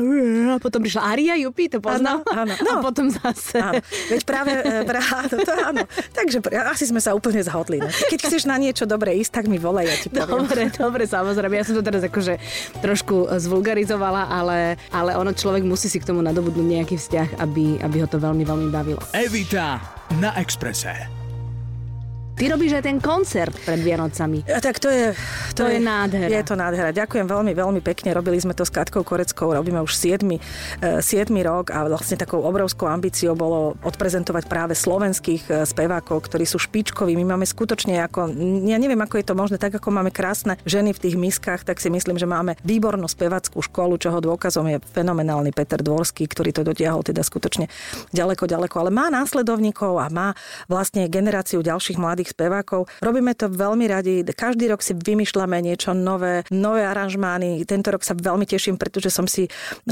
a 0.53 0.61
potom 0.61 0.85
prišla 0.85 1.01
Ária, 1.17 1.33
Jupi, 1.41 1.73
to 1.73 1.81
poznal. 1.81 2.21
Áno, 2.29 2.45
áno. 2.45 2.55
No. 2.61 2.71
A 2.77 2.85
potom 2.85 3.09
zase. 3.09 3.57
Áno. 3.57 3.81
Veď 4.13 4.21
práve, 4.29 4.53
e, 4.53 4.85
práve 4.85 5.33
to, 5.49 5.53
áno. 5.65 5.83
Takže 6.13 6.45
asi 6.69 6.85
sme 6.93 7.01
sa 7.01 7.17
úplne 7.17 7.41
zhodli. 7.41 7.81
Ne? 7.81 7.89
Keď 7.89 8.19
chceš 8.29 8.45
na 8.45 8.61
niečo 8.61 8.85
dobre 8.85 9.17
ísť, 9.17 9.41
tak 9.41 9.45
mi 9.49 9.62
volaj, 9.63 9.85
ja 9.87 9.97
ti 9.97 10.09
poviem. 10.11 10.27
Dobre, 10.27 10.63
dobre, 10.75 11.03
samozrejme. 11.07 11.55
Ja 11.55 11.65
som 11.65 11.79
to 11.79 11.87
teraz 11.87 12.03
akože 12.03 12.43
trošku 12.83 13.31
zvulgarizovala, 13.39 14.27
ale, 14.27 14.77
ale 14.91 15.15
ono 15.15 15.31
človek 15.31 15.63
musí 15.63 15.87
si 15.87 16.03
k 16.03 16.09
tomu 16.11 16.21
nadobudnúť 16.27 16.67
nejaký 16.67 16.97
vzťah, 16.99 17.29
aby, 17.39 17.79
aby 17.79 17.97
ho 18.03 18.09
to 18.11 18.19
veľmi, 18.19 18.43
veľmi 18.43 18.69
bavilo. 18.75 19.01
Evita 19.15 19.79
na 20.19 20.35
Exprese. 20.35 21.22
Ty 22.33 22.45
robíš 22.49 22.81
aj 22.81 22.85
ten 22.89 22.99
koncert 22.99 23.53
pred 23.63 23.79
Vianocami. 23.79 24.43
A 24.49 24.59
tak 24.59 24.81
to 24.81 24.89
je... 24.89 25.13
To 25.53 25.69
je 25.69 25.77
nádhera. 25.79 26.33
Je 26.33 26.43
to 26.43 26.57
nádhera. 26.57 26.91
Ďakujem 26.91 27.29
veľmi, 27.29 27.53
veľmi 27.55 27.81
pekne. 27.85 28.17
Robili 28.17 28.41
sme 28.41 28.57
to 28.57 28.65
s 28.67 28.73
Katkou 28.73 29.07
Koreckou, 29.07 29.53
robíme 29.55 29.79
už 29.85 29.93
7, 29.95 30.41
7 30.81 31.29
rok 31.47 31.71
a 31.71 31.87
vlastne 31.87 32.19
takou 32.19 32.43
obrovskou 32.43 32.89
ambíciou 32.89 33.37
bolo 33.39 33.79
odprezentovať 33.85 34.49
práve 34.49 34.75
slovenských 34.75 35.43
e, 35.47 35.51
spevákov, 35.69 36.27
ktorí 36.27 36.49
sú 36.49 36.59
špičkoví. 36.59 37.15
My 37.21 37.37
máme 37.37 37.47
skutočne 37.47 38.01
ako, 38.03 38.33
ja 38.67 38.81
neviem, 38.81 38.99
ako 38.99 39.21
je 39.21 39.27
to 39.29 39.39
možné, 39.39 39.57
tak 39.61 39.77
ako 39.77 39.93
máme 39.93 40.11
krásne 40.11 40.57
ženy 40.65 40.97
v 40.97 41.03
tých 41.05 41.17
miskách, 41.21 41.63
tak 41.63 41.79
si 41.79 41.93
myslím, 41.93 42.17
že 42.17 42.27
máme 42.27 42.59
výbornú 42.65 43.07
spevackú 43.07 43.61
školu, 43.61 44.01
čoho 44.01 44.19
dôkazom 44.19 44.67
je 44.73 44.81
fenomenálny 44.81 45.53
Peter 45.53 45.79
Dvorský, 45.79 46.27
ktorý 46.27 46.51
to 46.51 46.65
dotiahol 46.65 47.05
teda 47.05 47.21
skutočne 47.21 47.69
ďaleko, 48.11 48.49
ďaleko, 48.49 48.75
ale 48.83 48.91
má 48.91 49.13
následovníkov 49.13 50.01
a 50.01 50.09
má 50.09 50.29
vlastne 50.67 51.07
generáciu 51.13 51.61
ďalších 51.61 52.01
mladých 52.01 52.32
spevákov. 52.33 52.89
Robíme 53.05 53.37
to 53.37 53.53
veľmi 53.53 53.85
radi. 53.87 54.25
Každý 54.25 54.73
rok 54.73 54.81
si 54.81 54.97
vymýšľame 54.97 55.61
niečo 55.61 55.93
nové, 55.93 56.43
nové 56.49 56.83
aranžmány. 56.89 57.63
Tento 57.69 57.93
rok 57.93 58.01
sa 58.03 58.17
veľmi 58.17 58.49
teším, 58.49 58.81
pretože 58.81 59.13
som 59.13 59.29
si 59.29 59.47
e, 59.47 59.51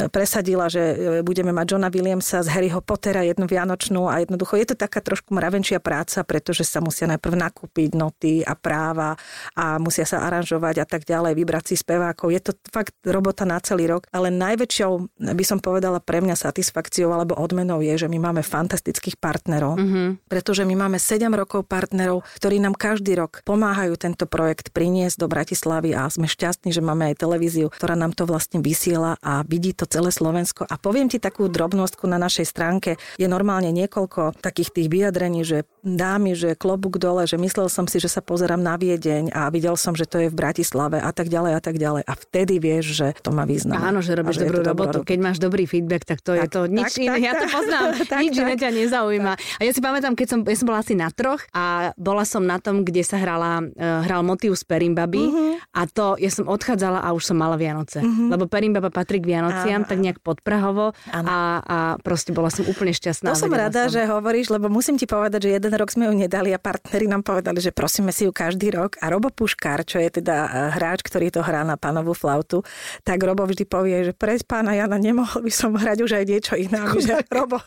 presadila, 0.09 0.73
že 0.73 0.81
e, 0.81 0.95
budeme 1.21 1.53
mať 1.53 1.77
Johna 1.77 1.93
Williamsa 1.93 2.41
z 2.41 2.49
Harryho 2.49 2.81
Pottera 2.81 3.21
jednu 3.23 3.45
vianočnú 3.45 4.09
a 4.09 4.25
jednoducho 4.25 4.57
je 4.57 4.73
to 4.73 4.77
taká 4.81 5.05
trošku 5.05 5.37
mravenčia 5.37 5.79
práca, 5.79 6.25
pretože 6.25 6.65
sa 6.65 6.81
musia 6.81 7.05
najprv 7.11 7.35
nakúpiť 7.37 7.91
noty 7.95 8.41
a 8.41 8.57
práva 8.57 9.15
a 9.55 9.77
musia 9.77 10.09
sa 10.09 10.25
aranžovať 10.25 10.83
a 10.83 10.87
tak 10.89 11.05
ďalej, 11.05 11.37
vybrať 11.37 11.65
si 11.73 11.75
spevákov. 11.77 12.33
Je 12.33 12.41
to 12.41 12.53
fakt 12.73 12.97
robota 13.05 13.45
na 13.45 13.61
celý 13.61 13.91
rok, 13.91 14.09
ale 14.15 14.33
najväčšou, 14.33 15.21
by 15.37 15.45
som 15.45 15.59
povedala 15.61 16.01
pre 16.01 16.25
mňa 16.25 16.39
satisfakciou 16.39 17.13
alebo 17.13 17.37
odmenou 17.37 17.85
je, 17.85 18.07
že 18.07 18.09
my 18.09 18.31
máme 18.31 18.43
fantastických 18.47 19.19
partnerov, 19.21 19.77
mm-hmm. 19.77 20.09
pretože 20.31 20.63
my 20.65 20.75
máme 20.75 20.99
7 20.99 21.27
rokov 21.35 21.67
partnerov, 21.67 22.20
ktorí 22.39 22.63
nám 22.63 22.77
každý 22.77 23.17
rok 23.19 23.45
pomáhajú 23.45 23.97
tento 24.01 24.25
projekt 24.25 24.71
priniesť 24.75 25.17
do 25.21 25.27
Bratislavy 25.27 25.97
a 25.97 26.09
sme 26.09 26.31
šťastní, 26.31 26.71
že 26.71 26.85
máme 26.85 27.13
aj 27.13 27.21
televíziu, 27.21 27.73
ktorá 27.73 27.99
nám 27.99 28.17
to 28.17 28.25
vlastne 28.25 28.63
vysiela 28.63 29.21
a 29.21 29.43
vidí 29.45 29.75
to 29.75 29.85
celé 29.85 30.13
Slovensko. 30.13 30.65
A 30.69 30.79
poviem 30.81 31.11
ti 31.11 31.19
takú 31.19 31.49
drobnostku 31.51 32.07
na 32.07 32.17
našej 32.17 32.47
stránke, 32.47 32.91
je 33.17 33.27
normálne 33.29 33.71
niekoľko 33.73 34.41
takých 34.41 34.71
tých 34.75 34.89
vyjadrení, 34.89 35.43
že 35.43 35.69
dámy, 35.81 36.37
že 36.37 36.57
klobúk 36.57 37.01
dole, 37.01 37.25
že 37.25 37.41
myslel 37.41 37.73
som 37.73 37.89
si, 37.89 37.97
že 37.97 38.13
sa 38.13 38.21
pozerám 38.21 38.61
na 38.61 38.77
Viedeň 38.77 39.33
a 39.33 39.49
videl 39.49 39.77
som, 39.77 39.97
že 39.97 40.05
to 40.05 40.21
je 40.21 40.29
v 40.29 40.37
Bratislave 40.37 41.01
a 41.01 41.11
tak 41.13 41.33
ďalej 41.33 41.53
a 41.57 41.61
tak 41.61 41.77
ďalej. 41.81 42.03
A 42.05 42.13
vtedy 42.17 42.61
vieš, 42.61 42.97
že 42.97 43.07
to 43.25 43.33
má 43.33 43.49
význam. 43.49 43.81
Áno, 43.81 44.05
že 44.05 44.17
robíš 44.17 44.41
dobrú 44.41 44.61
robotu. 44.61 44.99
Keď 45.05 45.19
máš 45.21 45.39
dobrý 45.41 45.65
feedback, 45.65 46.05
tak 46.05 46.21
to 46.21 46.37
tak, 46.37 46.45
je 46.45 46.49
to 46.53 46.61
nič 46.69 46.93
tak, 46.97 47.03
iné. 47.03 47.11
Tak, 47.11 47.21
ja 47.21 47.33
to 47.33 47.47
poznám. 47.49 47.89
tak, 48.13 48.21
nič 48.21 48.35
tak. 48.37 48.43
iné 48.45 48.55
ťa 48.57 48.71
nezaujíma. 48.71 49.33
A 49.35 49.61
ja 49.65 49.71
si 49.73 49.81
pamätám, 49.81 50.13
keď 50.17 50.27
som, 50.29 50.41
ja 50.45 50.57
som 50.57 50.67
bola 50.69 50.79
asi 50.85 50.95
na 50.97 51.09
troch 51.13 51.43
a 51.53 51.93
bola 52.11 52.27
som 52.27 52.43
na 52.43 52.59
tom, 52.59 52.83
kde 52.83 53.07
sa 53.07 53.23
hrala, 53.23 53.63
uh, 53.63 54.03
hral 54.03 54.27
motív 54.27 54.59
z 54.59 54.67
Perimbaby 54.67 55.23
uh-huh. 55.23 55.50
A 55.71 55.87
to, 55.87 56.19
ja 56.19 56.35
som 56.35 56.51
odchádzala 56.51 56.99
a 56.99 57.15
už 57.15 57.31
som 57.31 57.39
mala 57.39 57.55
Vianoce. 57.55 58.03
Uh-huh. 58.03 58.27
Lebo 58.27 58.51
Perimbaba 58.51 58.91
patrí 58.91 59.23
k 59.23 59.31
Vianociam, 59.31 59.87
tak 59.87 60.03
nejak 60.03 60.19
podprahovo 60.19 60.91
a, 61.15 61.23
a 61.63 61.79
proste 62.03 62.35
bola 62.35 62.51
som 62.51 62.67
úplne 62.67 62.91
šťastná. 62.91 63.31
To 63.31 63.39
som 63.39 63.55
rada, 63.55 63.87
som. 63.87 63.95
že 63.95 64.03
hovoríš, 64.11 64.51
lebo 64.51 64.67
musím 64.67 64.99
ti 64.99 65.07
povedať, 65.07 65.47
že 65.47 65.51
jeden 65.63 65.71
rok 65.79 65.95
sme 65.95 66.11
ju 66.11 66.15
nedali 66.19 66.51
a 66.51 66.59
partneri 66.59 67.07
nám 67.07 67.23
povedali, 67.23 67.63
že 67.63 67.71
prosíme 67.71 68.11
si 68.11 68.27
ju 68.27 68.35
každý 68.35 68.75
rok. 68.75 68.99
A 68.99 69.15
Robo 69.15 69.31
Puškár, 69.31 69.87
čo 69.87 70.03
je 70.03 70.11
teda 70.11 70.37
e, 70.43 70.49
hráč, 70.75 71.07
ktorý 71.07 71.31
to 71.31 71.47
hrá 71.47 71.63
na 71.63 71.79
panovú 71.79 72.19
flautu, 72.19 72.67
tak 73.07 73.23
Robo 73.23 73.47
vždy 73.47 73.63
povie, 73.63 74.11
že 74.11 74.13
pre 74.13 74.43
pána 74.43 74.75
Jana 74.75 74.99
nemohol 74.99 75.47
by 75.47 75.53
som 75.55 75.71
hrať 75.79 76.03
už 76.03 76.11
aj 76.19 76.25
niečo 76.27 76.55
iné. 76.59 76.83
Že 76.99 77.23
Robo, 77.39 77.63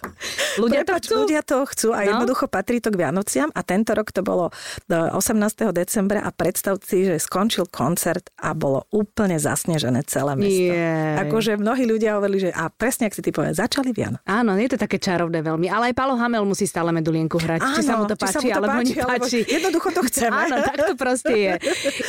ľudia 0.60 0.84
to 0.84 1.00
chcú? 1.00 1.16
Ľudia 1.24 1.42
to 1.48 1.64
chcú 1.72 1.96
a 1.96 2.04
no? 2.04 2.20
jednoducho 2.20 2.52
patrí 2.52 2.84
to 2.84 2.92
k 2.92 3.00
Vianociam 3.00 3.48
a 3.56 3.64
tento 3.64 3.96
rok 3.96 4.12
to 4.12 4.20
bolo 4.20 4.52
18. 4.92 5.40
E, 5.40 5.72
decembra 5.72 6.20
a 6.20 6.36
predstav 6.36 6.84
si, 6.84 7.08
že 7.08 7.16
skončil 7.16 7.64
koncert 7.94 8.34
a 8.42 8.58
bolo 8.58 8.90
úplne 8.90 9.38
zasnežené 9.38 10.02
celé 10.10 10.34
mesto. 10.34 10.74
Yeah. 10.74 11.22
Akože 11.30 11.62
mnohí 11.62 11.86
ľudia 11.86 12.18
hovorili, 12.18 12.50
že 12.50 12.50
a 12.50 12.74
presne, 12.74 13.06
ak 13.06 13.14
si 13.14 13.22
ty 13.22 13.30
povedal, 13.30 13.54
začali 13.54 13.94
Viano. 13.94 14.18
Áno, 14.26 14.58
je 14.58 14.66
to 14.74 14.82
také 14.82 14.98
čarovné 14.98 15.46
veľmi, 15.46 15.70
ale 15.70 15.94
aj 15.94 15.94
Palo 15.94 16.18
Hamel 16.18 16.42
musí 16.42 16.66
stále 16.66 16.90
medulienku 16.90 17.38
hrať. 17.38 17.62
Áno, 17.62 17.76
či 17.78 17.82
sa 17.86 17.94
mu 18.02 18.10
to 18.10 18.18
páči, 18.18 18.42
páči, 18.42 18.50
alebo 18.50 18.74
páči, 18.74 18.94
nepáči. 18.98 19.40
Alebo 19.46 19.54
jednoducho 19.54 19.90
to 19.94 20.02
chceme. 20.10 20.34
Áno, 20.34 20.56
tak 20.66 20.78
to 20.90 20.94
proste 20.98 21.34
je. 21.38 21.54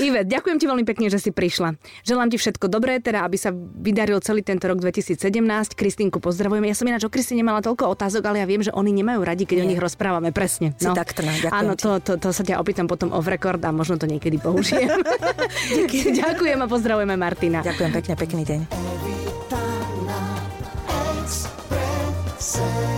Ive, 0.01 0.25
ďakujem 0.25 0.57
ti 0.57 0.65
veľmi 0.65 0.85
pekne, 0.89 1.13
že 1.13 1.21
si 1.21 1.29
prišla. 1.29 1.77
Želám 2.09 2.33
ti 2.33 2.41
všetko 2.41 2.65
dobré, 2.73 2.97
teda 3.05 3.29
aby 3.29 3.37
sa 3.37 3.53
vydaril 3.53 4.25
celý 4.25 4.41
tento 4.41 4.65
rok 4.65 4.81
2017. 4.81 5.21
Kristinku 5.77 6.17
pozdravujeme. 6.25 6.65
Ja 6.65 6.77
som 6.79 6.89
ináč 6.89 7.05
o 7.05 7.13
Kristine 7.13 7.45
mala 7.45 7.61
toľko 7.61 7.93
otázok, 7.93 8.25
ale 8.25 8.41
ja 8.41 8.47
viem, 8.49 8.65
že 8.65 8.73
oni 8.73 8.97
nemajú 8.97 9.21
radi, 9.21 9.45
keď 9.45 9.61
Nie. 9.61 9.65
o 9.69 9.71
nich 9.77 9.81
rozprávame. 9.83 10.33
Presne. 10.33 10.73
No. 10.81 10.97
Tak 10.97 11.13
Áno, 11.53 11.77
to, 11.77 12.01
to, 12.01 12.17
to, 12.17 12.33
sa 12.33 12.41
ťa 12.41 12.57
opýtam 12.57 12.89
potom 12.89 13.13
off 13.13 13.29
record 13.29 13.61
a 13.67 13.71
možno 13.75 14.01
to 14.01 14.09
niekedy 14.09 14.41
použijem. 14.41 14.89
Ďakujem 16.23 16.59
a 16.63 16.67
pozdravujeme 16.67 17.17
Martina. 17.19 17.61
Ďakujem 17.63 17.91
pekne, 17.93 18.15
pekný 18.15 18.43
deň. 18.47 18.61
Every 18.71 19.17
time 22.41 22.94